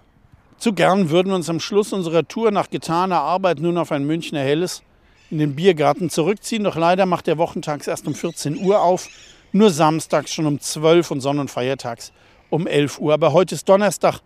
Zu 0.57 0.71
gern 0.71 1.10
würden 1.10 1.27
wir 1.27 1.36
uns 1.36 1.49
am 1.49 1.60
Schluss 1.60 1.91
unserer 1.91 2.25
Tour 2.25 2.51
nach 2.51 2.69
getaner 2.69 3.19
Arbeit 3.19 3.60
nun 3.60 3.77
auf 3.77 3.91
ein 3.91 4.05
Münchner 4.05 4.39
Helles 4.39 4.81
in 5.29 5.39
den 5.39 5.55
Biergarten 5.55 6.09
zurückziehen. 6.09 6.63
Doch 6.63 6.75
leider 6.75 7.05
macht 7.05 7.27
der 7.27 7.37
wochentags 7.37 7.87
erst 7.87 8.07
um 8.07 8.15
14 8.15 8.57
Uhr 8.57 8.81
auf. 8.81 9.09
Nur 9.51 9.71
samstags 9.71 10.33
schon 10.33 10.45
um 10.45 10.59
12 10.59 11.11
und 11.11 11.21
Sonn- 11.21 11.39
und 11.39 11.49
Feiertags 11.49 12.11
um 12.49 12.67
11 12.67 12.99
Uhr. 12.99 13.13
Aber 13.13 13.33
heute 13.33 13.55
ist 13.55 13.67
Donnerstag 13.67 14.19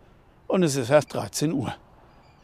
und 0.47 0.63
es 0.63 0.75
ist 0.75 0.89
erst 0.89 1.13
13 1.13 1.53
Uhr. 1.53 1.73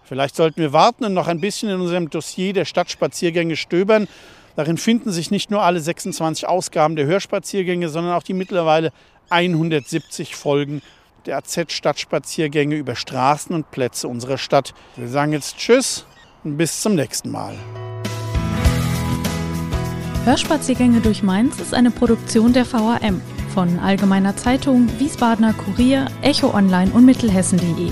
Vielleicht 0.04 0.36
sollten 0.36 0.62
wir 0.62 0.72
warten 0.72 1.04
und 1.04 1.14
noch 1.14 1.28
ein 1.28 1.42
bisschen 1.42 1.70
in 1.70 1.82
unserem 1.82 2.10
Dossier 2.10 2.54
der 2.54 2.66
Stadtspaziergänge 2.66 3.58
stöbern. 3.58 4.08
Darin 4.56 4.78
finden 4.78 5.12
sich 5.12 5.32
nicht 5.32 5.52
nur 5.52 5.62
alle 5.62 5.80
26 5.82 6.48
Ausgaben 6.48 6.96
der 6.96 7.06
Hörspaziergänge, 7.06 7.90
sondern 7.90 8.14
auch 8.14 8.24
die 8.24 8.34
mittlerweile 8.34 8.92
170 9.30 10.36
Folgen 10.36 10.82
der 11.26 11.38
AZ-Stadtspaziergänge 11.38 12.76
über 12.76 12.96
Straßen 12.96 13.54
und 13.54 13.70
Plätze 13.70 14.08
unserer 14.08 14.38
Stadt. 14.38 14.74
Wir 14.96 15.10
sagen 15.10 15.34
jetzt 15.34 15.58
Tschüss 15.58 16.06
und 16.44 16.58
bis 16.58 16.82
zum 16.82 16.96
nächsten 16.96 17.30
Mal. 17.30 17.56
Hörspaziergänge 20.28 21.00
durch 21.00 21.24
Mainz 21.24 21.58
ist 21.62 21.74
eine 21.74 21.90
Produktion 21.90 22.52
der 22.52 22.70
VAM 22.70 23.22
von 23.54 23.80
Allgemeiner 23.80 24.36
Zeitung, 24.36 24.90
Wiesbadener 25.00 25.54
Kurier, 25.54 26.08
Echo 26.22 26.54
Online 26.54 26.92
und 26.92 27.06
Mittelhessen.de. 27.06 27.92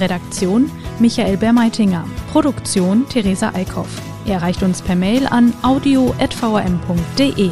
Redaktion 0.00 0.68
Michael 0.98 1.36
Bermeitinger. 1.36 2.04
Produktion 2.32 3.08
Theresa 3.08 3.52
Eickhoff. 3.54 4.02
Er 4.26 4.38
erreicht 4.38 4.64
uns 4.64 4.82
per 4.82 4.96
Mail 4.96 5.28
an 5.28 5.54
audio.vam.de. 5.62 7.50